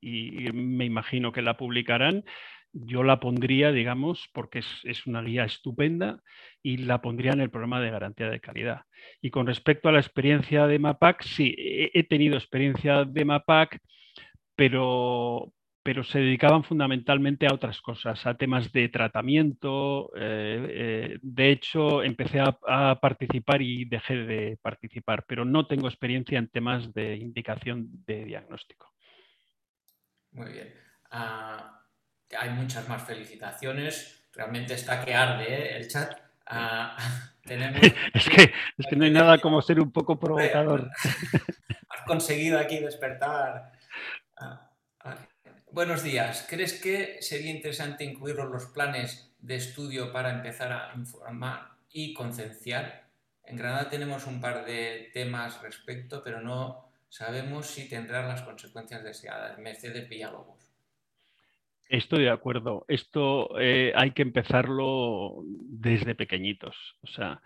[0.53, 2.25] me imagino que la publicarán,
[2.73, 6.23] yo la pondría, digamos, porque es, una guía estupenda
[6.63, 8.83] y la pondría en el programa de garantía de calidad.
[9.21, 13.79] Y con respecto a la experiencia de MAPAC, sí, he, tenido experiencia de MAPAC,
[14.57, 15.53] pero,
[15.83, 20.11] pero se dedicaban fundamentalmente a otras cosas, a temas de tratamiento.
[20.15, 26.39] Eh, eh, de hecho, empecé a, participar y dejé de participar, pero no tengo experiencia
[26.39, 28.93] en temas de indicación de diagnóstico.
[30.33, 30.75] Muy bien.
[31.11, 31.83] Ah,
[32.39, 34.29] hay muchas más felicitaciones.
[34.33, 35.77] Realmente está que arde ¿eh?
[35.77, 36.17] el chat.
[36.47, 36.97] Ah,
[38.15, 40.91] es, que, es que no hay nada como ser un poco provocador.
[41.89, 43.73] Has conseguido aquí despertar.
[44.37, 44.72] Ah,
[45.73, 46.47] Buenos días.
[46.51, 53.09] ¿Crees que sería interesante incluirlos los planes de estudio para empezar a informar y concienciar?
[53.43, 59.03] En Granada tenemos un par de temas respecto, pero no sabemos si tendrán las consecuencias
[59.03, 59.59] deseadas.
[59.59, 60.71] Mercedes Villalobos.
[61.89, 62.85] Estoy de acuerdo.
[62.87, 66.77] Esto eh, hay que empezarlo desde pequeñitos.
[67.01, 67.41] O sea,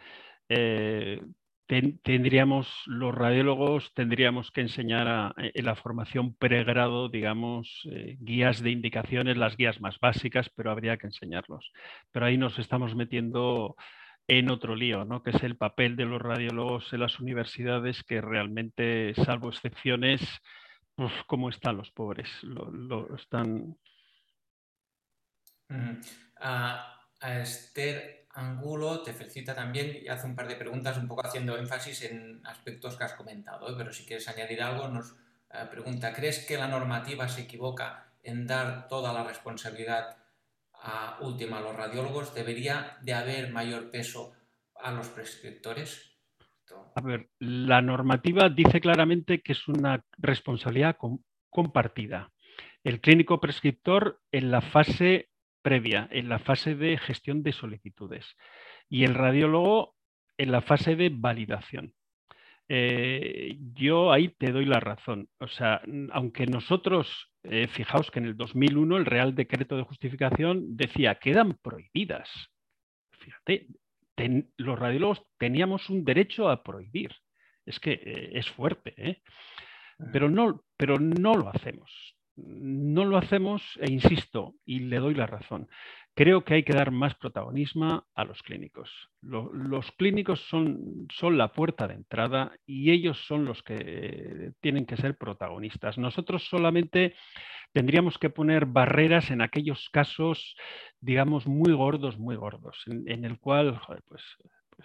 [0.49, 1.23] eh,
[1.67, 9.37] tendríamos, los radiólogos tendríamos que enseñar en la formación pregrado, digamos, eh, guías de indicaciones,
[9.37, 11.73] las guías más básicas, pero habría que enseñarlos.
[12.13, 13.77] Pero ahí nos estamos metiendo
[14.29, 15.23] en otro lío, ¿no?
[15.23, 20.21] que es el papel de los radiólogos en las universidades, que realmente, salvo excepciones,
[20.95, 22.29] pues, ¿cómo están los pobres?
[22.43, 23.77] lo están
[26.41, 31.57] a, Esther Angulo te felicita también y hace un par de preguntas un poco haciendo
[31.57, 33.75] énfasis en aspectos que has comentado, ¿eh?
[33.77, 35.13] pero si quieres añadir algo nos
[35.53, 40.17] eh, pregunta, ¿crees que la normativa se equivoca en dar toda la responsabilidad
[40.75, 42.35] a última a los radiólogos?
[42.35, 44.33] ¿Debería de haber mayor peso
[44.75, 46.13] a los prescriptores?
[46.95, 50.97] A ver, la normativa dice claramente que es una responsabilidad
[51.49, 52.33] compartida.
[52.83, 55.31] El clínico prescriptor en la fase
[55.67, 58.37] previa, en la fase de gestión de solicitudes
[58.89, 59.97] y el radiólogo
[60.39, 61.93] en la fase de validación.
[62.69, 65.29] Eh, yo ahí te doy la razón.
[65.41, 70.77] O sea, aunque nosotros, eh, fijaos que en el 2001 el Real Decreto de Justificación
[70.77, 72.31] decía que eran prohibidas.
[73.19, 73.67] Fíjate,
[74.59, 77.11] los radiólogos teníamos un derecho a prohibir.
[77.65, 79.21] Es que eh, es fuerte,
[80.13, 85.27] pero, no, pero no lo hacemos no lo hacemos e insisto, y le doy la
[85.27, 85.69] razón.
[86.15, 88.91] Creo que hay que dar más protagonismo a los clínicos.
[89.21, 94.97] los clínicos son, son, la puerta de entrada y ellos son los que tienen que
[94.97, 95.99] ser protagonistas.
[95.99, 97.15] Nosotros solamente
[97.73, 100.57] tendríamos que poner barreras en aquellos casos,
[101.01, 104.23] digamos, muy gordos, muy gordos, en, el cual, pues pues,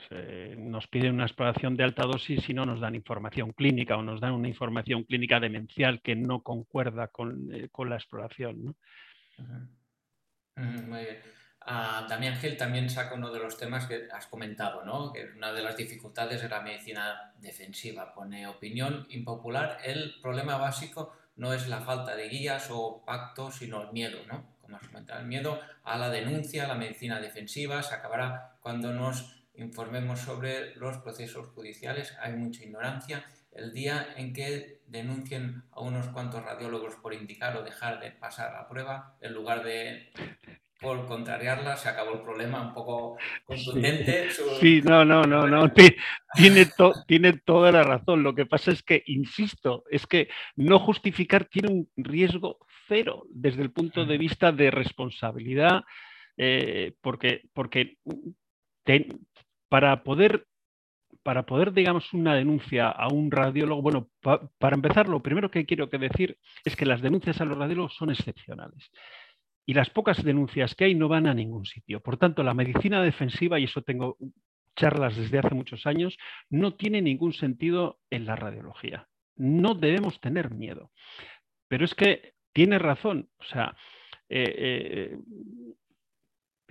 [0.10, 4.04] eh, nos piden una exploración de alta dosis y no nos dan información clínica o
[4.04, 8.76] nos dan una información clínica demencial que no concuerda con, eh, la exploración.
[10.56, 11.18] Muy bien.
[12.10, 15.14] Damián Gil también saca uno de los temas que has comentado, ¿no?
[15.14, 18.14] que una de las dificultades de la medicina defensiva.
[18.14, 23.82] Pone opinión impopular, el problema básico no es la falta de guías o pactos, sino
[23.82, 24.56] el miedo, ¿no?
[24.62, 28.92] Como has comentado, el miedo a la denuncia, a la medicina defensiva, se acabará cuando
[28.92, 33.26] nos informemos sobre los procesos judiciales, hay mucha ignorancia.
[33.52, 38.54] El día en que denuncien a unos cuantos radiólogos por indicar o dejar de pasar
[38.54, 40.12] la prueba, en lugar de
[40.82, 44.32] por contrariarla, se acabó el problema un poco contundente.
[44.60, 45.72] Sí, no, no, no, no.
[46.34, 46.68] Tiene,
[47.06, 48.24] tiene toda la razón.
[48.24, 53.62] Lo que pasa es que, insisto, es que no justificar tiene un riesgo cero desde
[53.62, 55.84] el punto de vista de responsabilidad,
[56.36, 57.98] eh, porque, porque
[59.70, 60.46] para poder
[61.24, 64.10] para poder, digamos, una denuncia a un radiólogo, bueno,
[64.58, 67.96] para empezar, lo primero que quiero que decir es que las denuncias a los radiólogos
[67.96, 68.90] son excepcionales
[69.66, 72.02] y las pocas denuncias que hay no van a ningún sitio.
[72.02, 74.18] Por tanto, la medicina defensiva, y eso tengo
[74.76, 76.18] charlas desde hace muchos años,
[76.50, 79.08] no tiene ningún sentido en la radiología.
[79.36, 80.92] No debemos tener miedo.
[81.68, 83.30] Pero es que tiene razón.
[83.38, 83.76] O sea,
[84.30, 85.18] eh, eh,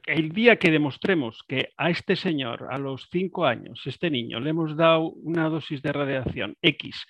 [0.07, 4.51] el día que demostremos que a este señor, a los cinco años, este niño, le
[4.51, 7.07] hemos dado una dosis de radiación X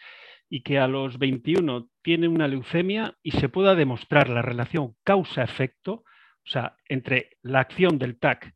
[0.49, 5.93] y que a los 21 tiene una leucemia y se pueda demostrar la relación causa-efecto,
[5.93, 8.53] o sea, entre la acción del TAC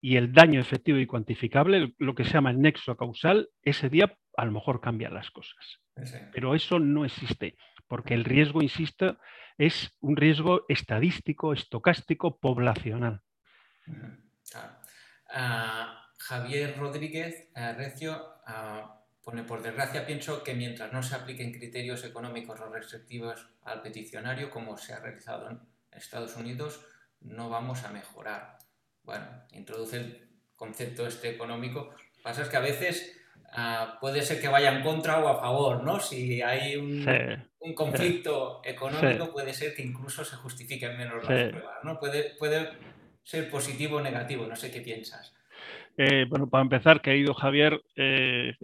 [0.00, 4.16] y el daño efectivo y cuantificable, lo que se llama el nexo causal, ese día
[4.36, 5.80] a lo mejor cambian las cosas.
[6.32, 9.18] Pero eso no existe, porque el riesgo, insisto,
[9.58, 13.20] es un riesgo estadístico, estocástico, poblacional.
[15.34, 18.12] Ah, Javier Rodríguez uh, Recio
[18.46, 23.80] ah, Pone, por desgracia, pienso que mientras no se apliquen criterios económicos o restrictivos al
[23.80, 25.60] peticionario, como se ha realizado en
[25.92, 26.84] Estados Unidos,
[27.20, 28.58] no vamos a mejorar.
[29.04, 31.90] Bueno, introduce el concepto este económico.
[31.92, 33.16] Lo que pasa es que a veces
[33.52, 36.00] ah, puede ser que vaya en contra o a favor, ¿no?
[36.00, 37.06] Si hay un,
[37.76, 42.00] conflicto económico, puede ser que incluso se justifiquen menos las pruebas, ¿no?
[42.00, 42.70] Puede, puede
[43.22, 45.34] ser positivo o negativo, no sé qué piensas.
[45.96, 48.54] Eh, bueno, para empezar, querido Javier, eh,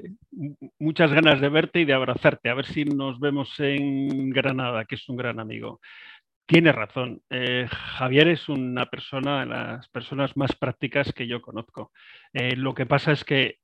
[0.78, 2.48] muchas ganas de verte y de abrazarte.
[2.48, 5.80] A ver si nos vemos en Granada, que es un gran amigo.
[6.46, 7.20] Tiene razón.
[7.28, 11.92] Eh, Javier es una persona de las personas más prácticas que yo conozco.
[12.32, 13.58] lo que pasa es que,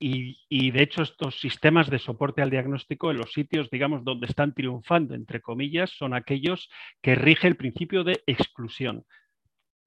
[0.00, 4.26] y, y, de hecho estos sistemas de soporte al diagnóstico en los sitios, digamos, donde
[4.26, 6.68] están triunfando, entre comillas, son aquellos
[7.02, 9.04] que rige el principio de exclusión.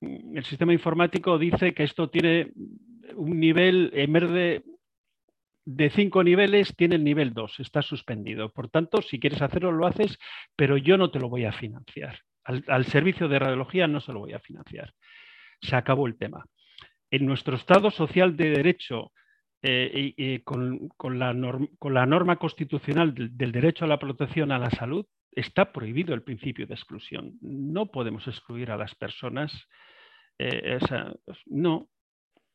[0.02, 2.52] El sistema informático dice que esto tiene
[3.16, 4.64] un nivel, en vez
[5.66, 8.52] de, cinco niveles, tiene el nivel 2, está suspendido.
[8.52, 10.18] Por tanto, si quieres hacerlo, lo haces,
[10.56, 12.20] pero yo no te lo voy a financiar.
[12.44, 14.94] Al, servicio de radiología no se lo voy a financiar.
[15.62, 16.46] Se acabó el tema.
[17.12, 19.12] En nuestro Estado social de derecho,
[19.62, 26.14] eh, con, la norma constitucional del, derecho a la protección a la salud, está prohibido
[26.14, 27.38] el principio de exclusión.
[27.42, 29.68] No podemos excluir a las personas.
[30.40, 30.80] Eh,
[31.48, 31.90] no,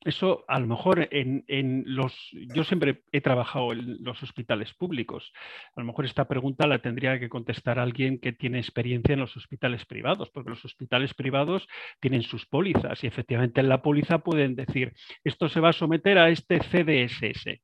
[0.04, 2.12] eso a lo mejor en, los...
[2.54, 5.32] Yo siempre he trabajado en los hospitales públicos.
[5.76, 9.36] A lo mejor esta pregunta la tendría que contestar alguien que tiene experiencia en los
[9.36, 11.68] hospitales privados, porque los hospitales privados
[12.00, 16.18] tienen sus pólizas y efectivamente en la póliza pueden decir, esto se va a someter
[16.18, 17.60] a este CDSS.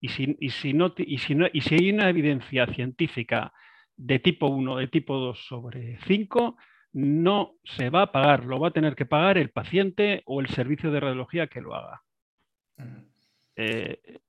[0.00, 3.52] Y si, y si, no, y si, no, y si hay una evidencia científica
[3.96, 6.56] de tipo 1, de tipo 2 sobre 5,
[6.92, 10.48] no se va a pagar, lo va a tener que pagar el paciente o el
[10.48, 12.02] servicio de radiología que lo haga.
[13.56, 14.20] Eh,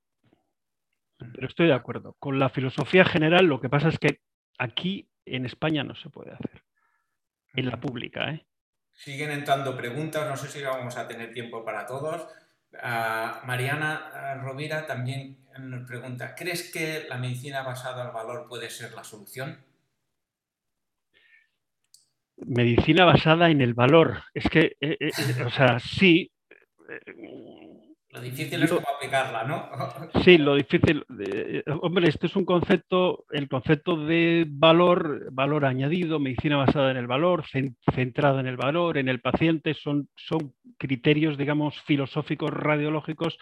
[1.18, 2.16] pero estoy de acuerdo.
[2.18, 4.20] Con la filosofía general, lo que pasa es que
[4.58, 6.62] aquí en España no se puede hacer.
[7.54, 8.46] En la pública, ¿eh?
[8.92, 12.26] Siguen entrando preguntas, no sé si vamos a tener tiempo para todos.
[13.44, 19.04] Mariana Rovira también nos pregunta, ¿crees que la medicina basada al valor puede ser la
[19.04, 19.62] solución?
[22.36, 24.22] Medicina basada en el valor.
[24.34, 26.30] Es que, eh, eh, eh, o sea, sí.
[28.10, 29.70] Lo difícil es cómo aplicarla, ¿no?
[30.22, 31.02] sí, lo difícil.
[31.80, 37.06] hombre, este es un concepto, el concepto de valor, valor añadido, medicina basada en el
[37.06, 37.44] valor,
[37.94, 43.38] centrada en el valor, en el paciente, son, son criterios, digamos, filosóficos, radiológicos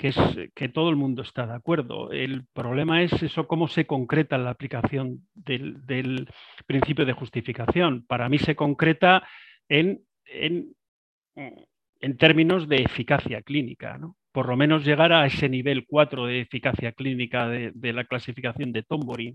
[0.00, 0.16] que, es,
[0.54, 2.10] que todo el mundo está de acuerdo.
[2.10, 6.26] El problema es eso, cómo se concreta la aplicación del,
[6.66, 8.06] principio de justificación.
[8.06, 9.28] Para mí se concreta
[9.68, 10.74] en, en,
[12.16, 14.16] términos de eficacia clínica, ¿no?
[14.32, 18.82] por lo menos llegar a ese nivel 4 de eficacia clínica de, la clasificación de
[18.82, 19.34] Tombori.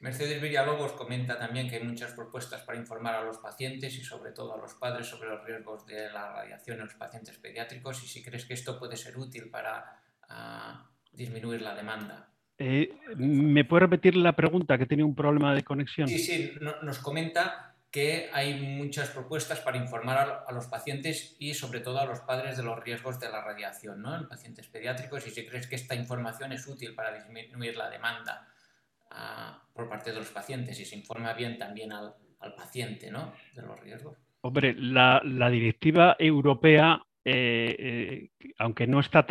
[0.00, 4.32] Mercedes Villalobos comenta también que hay muchas propuestas para informar a los pacientes y sobre
[4.32, 8.06] todo a los padres sobre los riesgos de la radiación en los pacientes pediátricos y
[8.06, 12.30] si crees que esto puede ser útil para ah, disminuir la demanda.
[12.58, 16.06] Eh, ¿Me puede repetir la pregunta que tiene un problema de conexión?
[16.08, 16.52] Sí, sí,
[16.82, 22.06] nos comenta que hay muchas propuestas para informar a, los pacientes y sobre todo a
[22.06, 24.16] los padres de los riesgos de la radiación ¿no?
[24.16, 28.48] en pacientes pediátricos y si crees que esta información es útil para disminuir la demanda
[29.72, 32.14] por parte de los pacientes y se informa bien también al,
[32.56, 33.32] paciente ¿no?
[33.54, 34.18] de los riesgos.
[34.42, 39.26] Hombre, la, directiva europea, eh, eh, aunque, no está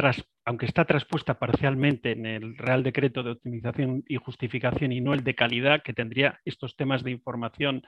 [0.45, 5.23] aunque está traspuesta parcialmente en el Real Decreto de Optimización y Justificación y no el
[5.23, 7.83] de calidad, que tendría estos temas de información,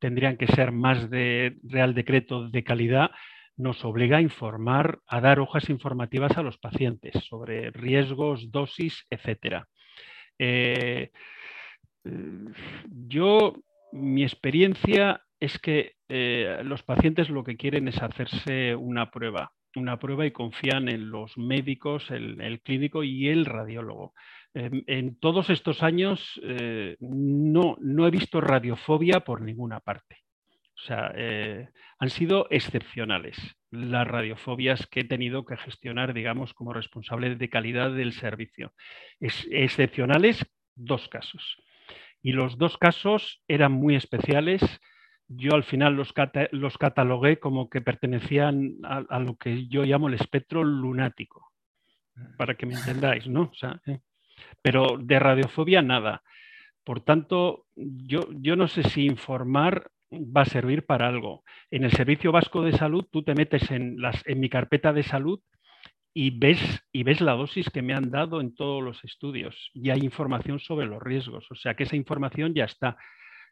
[0.00, 3.12] tendrían que ser más de Real Decreto de calidad,
[3.56, 9.68] nos obliga a informar, a dar hojas informativas a los pacientes sobre riesgos, dosis, etcétera.
[10.38, 11.10] Eh,
[13.08, 13.54] yo,
[13.92, 19.98] mi experiencia es que eh, los pacientes lo que quieren es hacerse una prueba, una
[19.98, 24.14] prueba y confían en los médicos, el, clínico y el radiólogo.
[24.54, 30.25] Em, en todos estos años eh, no, no he visto radiofobia por ninguna parte.
[30.76, 31.12] O sea,
[31.98, 33.36] han sido excepcionales
[33.70, 38.72] las radiofobias que he tenido que gestionar, digamos, como responsable de calidad del servicio.
[39.20, 41.56] Es, excepcionales, dos casos.
[42.22, 44.62] Y los dos casos eran muy especiales.
[45.28, 46.12] Yo al final los,
[46.52, 51.52] los catalogué como que pertenecían a, lo que yo llamo el espectro lunático,
[52.36, 53.50] para que me entendáis, ¿no?
[53.86, 54.00] ¿eh?
[54.62, 56.22] Pero de radiofobia nada.
[56.84, 61.44] Por tanto, yo, yo no sé si informar va a servir para algo.
[61.70, 65.02] En el Servicio Vasco de Salud, tú te metes en, las, en mi carpeta de
[65.02, 65.40] salud
[66.14, 66.58] y ves,
[66.92, 70.58] y ves la dosis que me han dado en todos los estudios y hay información
[70.60, 71.46] sobre los riesgos.
[71.50, 72.96] O sea que esa información ya está.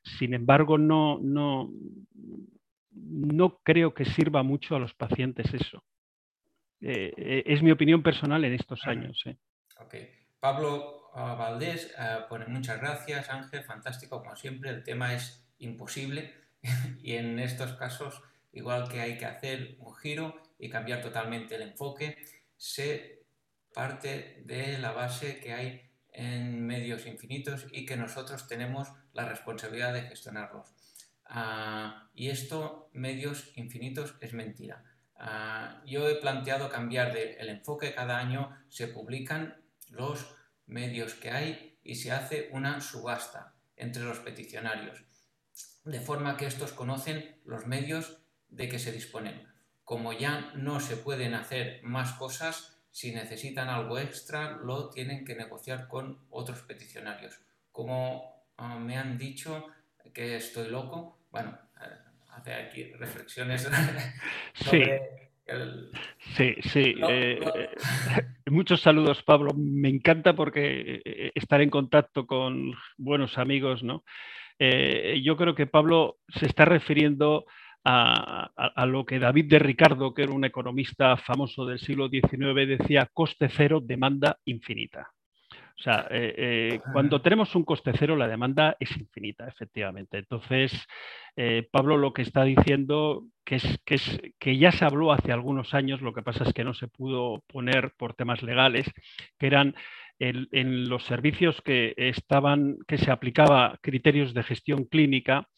[0.02, 1.70] Sin embargo, no, no,
[2.92, 5.84] no creo que sirva mucho a los pacientes eso.
[6.80, 9.22] Eh, eh, es mi opinión personal en estos años.
[9.26, 9.36] ¿eh?
[10.38, 11.94] Pablo ah, Valdés
[12.28, 14.70] pone muchas gracias, Ángel, fantástico como siempre.
[14.70, 16.43] El tema es imposible
[17.03, 21.62] y en estos casos, igual que hay que hacer un giro y cambiar totalmente el
[21.62, 22.17] enfoque,
[22.57, 23.23] se
[23.73, 29.93] parte de la base que hay en medios infinitos y que nosotros tenemos la responsabilidad
[29.93, 30.69] de gestionarlos.
[31.27, 34.85] Ah, y esto, medios infinitos, es mentira.
[35.17, 40.37] Ah, yo he planteado cambiar de el enfoque cada año, se publican los
[40.67, 45.05] medios que hay y se hace una subasta entre los peticionarios
[45.85, 48.18] de forma que estos conocen los medios
[48.49, 49.47] de que se disponen.
[49.85, 55.35] Como ya no se pueden hacer más cosas, si necesitan algo extra, lo tienen que
[55.35, 57.39] negociar con otros peticionarios.
[57.70, 59.66] Como ah, me han dicho
[60.12, 61.95] que estoy loco, bueno, eh,
[62.30, 63.68] hace aquí reflexiones
[64.55, 65.91] sobre el...
[66.37, 66.95] Sí, sí.
[67.09, 67.41] Eh,
[68.47, 69.53] muchos saludos, Pablo.
[69.55, 74.05] Me encanta porque eh, estar en contacto con buenos amigos, ¿no?
[74.59, 77.44] Eh, yo creo que Pablo se está refiriendo
[77.86, 83.11] a, lo que David de Ricardo, que era un economista famoso del siglo XIX, decía
[83.12, 85.11] coste cero, demanda infinita.
[85.76, 90.16] O sea, eh, eh, cuando tenemos un coste cero, la demanda es infinita, efectivamente.
[90.18, 90.72] Entonces,
[91.72, 95.74] Pablo lo que está diciendo que es, que es que ya se habló hace algunos
[95.74, 98.86] años, lo que pasa es que no se pudo poner por temas legales,
[99.38, 99.74] que eran
[100.19, 105.49] en los servicios que estaban, que se aplicaba criterios de gestión clínica,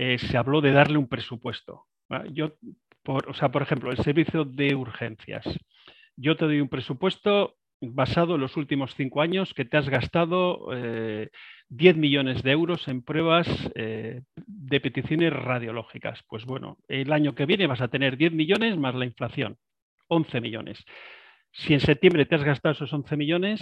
[0.00, 1.86] eh, se habló de darle un presupuesto.
[2.32, 2.54] Yo,
[3.02, 5.44] por, o sea, por ejemplo, el servicio de urgencias.
[6.16, 10.68] Yo te doy un presupuesto basado en los últimos cinco años que te has gastado
[10.70, 16.22] 10 eh, millones de euros en pruebas eh, de peticiones radiológicas.
[16.28, 19.58] Pues bueno, el año que viene vas a tener 10 millones más la inflación,
[20.06, 20.84] 11 millones.
[21.50, 23.60] Si en septiembre te has gastado esos 11 millones,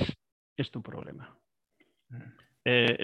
[0.57, 1.39] es tu problema.
[2.09, 2.47] Mm.
[2.69, 2.99] Eh,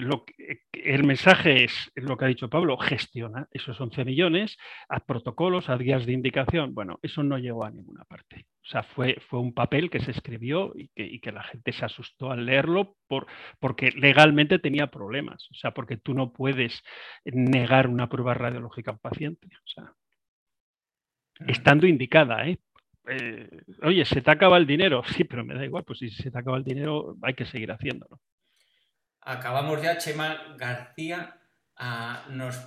[0.73, 4.57] el mensaje es lo que ha dicho Pablo, gestiona esos 11 millones,
[4.89, 6.73] haz protocolos, haz guías de indicación.
[6.73, 8.45] Bueno, eso no llegó a ninguna parte.
[8.61, 12.31] O sea, fue, fue un papel que se escribió y que, la gente se asustó
[12.31, 13.25] al leerlo por,
[13.61, 15.47] porque legalmente tenía problemas.
[15.49, 16.83] O sea, porque tú no puedes
[17.23, 19.47] negar una prueba radiológica a un paciente.
[19.47, 19.93] O sea,
[21.47, 22.59] estando indicada, ¿eh?
[23.07, 23.49] Eh,
[23.81, 25.03] oye, se te acaba el dinero.
[25.15, 27.71] Sí, pero me da igual, pues si se te acaba el dinero hay que seguir
[27.71, 28.19] haciéndolo.
[29.21, 31.37] Acabamos ya, Chema García
[31.77, 32.59] ah, nos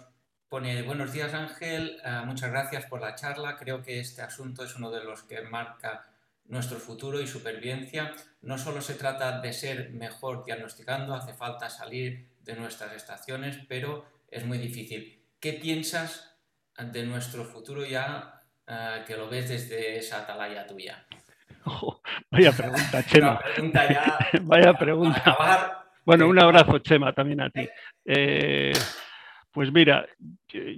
[0.49, 3.57] pone buenos días Ángel, ah, muchas gracias por la charla.
[3.57, 6.07] Creo que este asunto es uno de los que marca
[6.45, 8.13] nuestro futuro y supervivencia.
[8.43, 14.07] No solo se trata de ser mejor diagnosticando, hace falta salir de nuestras estaciones, pero
[14.29, 15.21] es muy difícil.
[15.41, 16.37] ¿Qué piensas
[16.79, 18.36] de nuestro futuro ya
[18.67, 21.05] eh, que lo ves desde esa atalaya tuya?
[22.31, 23.41] vaya pregunta, Chema.
[24.43, 25.85] vaya pregunta.
[26.05, 27.69] Bueno, un abrazo, Chema, también a ti.
[28.05, 28.73] Eh,
[29.51, 30.07] pues mira,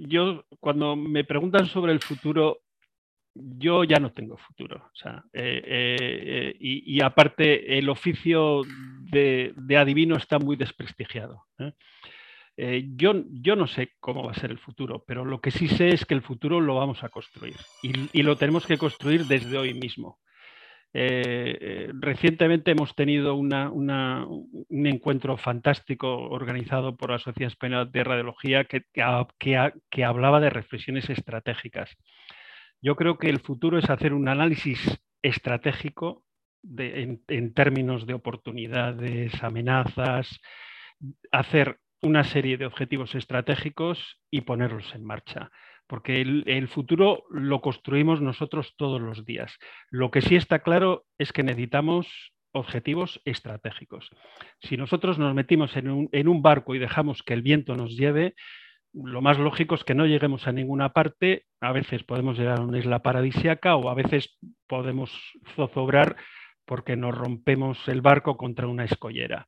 [0.07, 2.61] yo cuando me preguntan sobre el futuro,
[3.35, 4.91] yo ya no tengo futuro.
[5.33, 8.61] Eh, eh, y, aparte, el oficio
[9.11, 11.45] de, adivino está muy desprestigiado.
[12.95, 15.89] Yo, yo, no sé cómo va a ser el futuro, pero lo que sí sé
[15.89, 19.73] es que el futuro lo vamos a construir y lo tenemos que construir desde hoy
[19.73, 20.19] mismo.
[20.91, 23.51] Eh, eh, recientemente hemos tenido un
[24.71, 31.95] encuentro fantástico organizado por la Sociedad Española de Radiología que, hablaba de reflexiones estratégicas.
[32.81, 34.79] Yo creo que el futuro es hacer un análisis
[35.21, 36.23] estratégico
[36.77, 40.39] en, términos de oportunidades, amenazas,
[41.31, 45.51] hacer una serie de objetivos estratégicos y ponerlos en marcha
[45.89, 49.57] porque el, futuro lo construimos nosotros todos los días.
[49.89, 52.07] Lo que sí está claro es que necesitamos
[52.51, 54.07] objetivos estratégicos.
[54.61, 55.89] Si nosotros nos metimos en
[56.27, 58.35] un, barco y dejamos que el viento nos lleve,
[58.93, 61.45] lo más lógico es que no lleguemos a ninguna parte.
[61.59, 64.37] A veces podemos llegar a una isla paradisiaca o a veces
[64.67, 65.11] podemos
[65.55, 66.17] zozobrar
[66.65, 69.47] porque nos rompemos el barco contra una escollera.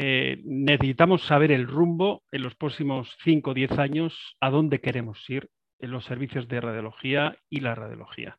[0.00, 5.28] Eh, necesitamos saber el rumbo en los próximos 5 o 10 años, a dónde queremos
[5.28, 8.38] ir en los servicios de radiología y la radiología.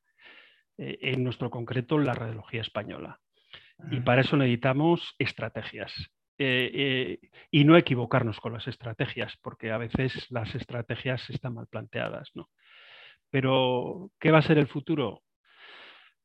[0.77, 3.19] Eh, en nuestro concreto, la radiología española.
[3.91, 5.93] Y para eso necesitamos estrategias.
[6.37, 11.67] Eh, eh, y no equivocarnos con las estrategias, porque a veces las estrategias están mal
[11.67, 12.29] planteadas.
[12.35, 12.49] ¿no?
[13.29, 15.23] Pero, ¿qué va a ser el futuro?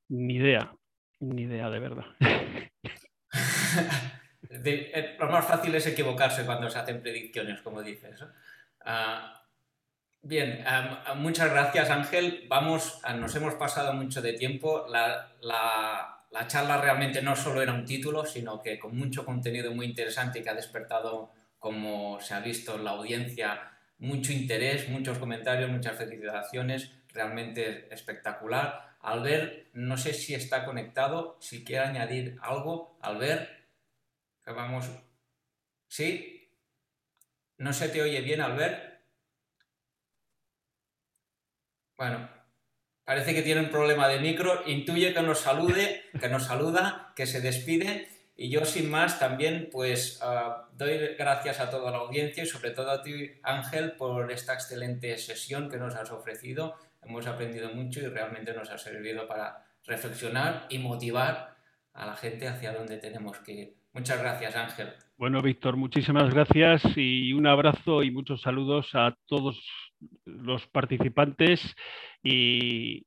[0.09, 0.72] Ni idea,
[1.18, 2.07] ni idea de verdad.
[5.19, 8.25] lo más fácil es equivocarse cuando se hacen predicciones, como dices.
[8.85, 9.45] Ah,
[10.27, 10.65] Bien,
[11.17, 12.47] muchas gracias Ángel.
[12.49, 14.87] Vamos, nos hemos pasado mucho de tiempo.
[14.89, 20.43] La, charla realmente no solo era un título, sino que con mucho contenido muy interesante
[20.43, 25.99] que ha despertado, como se ha visto en la audiencia, mucho interés, muchos comentarios, muchas
[25.99, 28.97] felicitaciones, realmente espectacular.
[29.03, 32.97] Albert, no sé si está conectado, si quiere añadir algo.
[33.03, 33.47] Albert,
[35.88, 36.51] ¿Sí?
[37.57, 38.95] ¿No se te oye bien, Albert?
[41.97, 42.28] Bueno,
[43.05, 47.26] parece que tiene un problema de micro, intuye que nos salude, que nos saluda, que
[47.26, 48.09] se despide.
[48.36, 52.72] Y yo sin más también pues ah, doy gracias a toda la audiencia y sobre
[52.72, 56.76] todo a ti Ángel por esta excelente sesión que nos has ofrecido.
[57.01, 61.57] Hemos aprendido mucho y realmente nos ha servido para reflexionar y motivar
[61.92, 63.84] a la gente hacia dónde tenemos que ir.
[63.95, 64.92] Muchas gracias Ángel.
[65.16, 69.64] Bueno Víctor, muchísimas gracias y un abrazo y muchos saludos a todos
[70.24, 71.61] los participantes
[72.22, 73.07] y,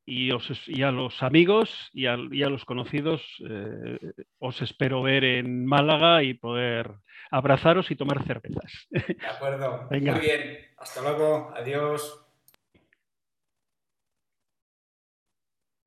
[0.82, 3.22] a los amigos y a, los conocidos.
[3.50, 4.00] Eh,
[4.40, 6.92] os espero ver en Málaga y poder
[7.32, 8.88] abrazaros y tomar cervezas.
[8.90, 9.88] De acuerdo.
[9.92, 10.60] Muy bien.
[10.78, 11.54] Hasta luego.
[11.56, 12.27] Adiós.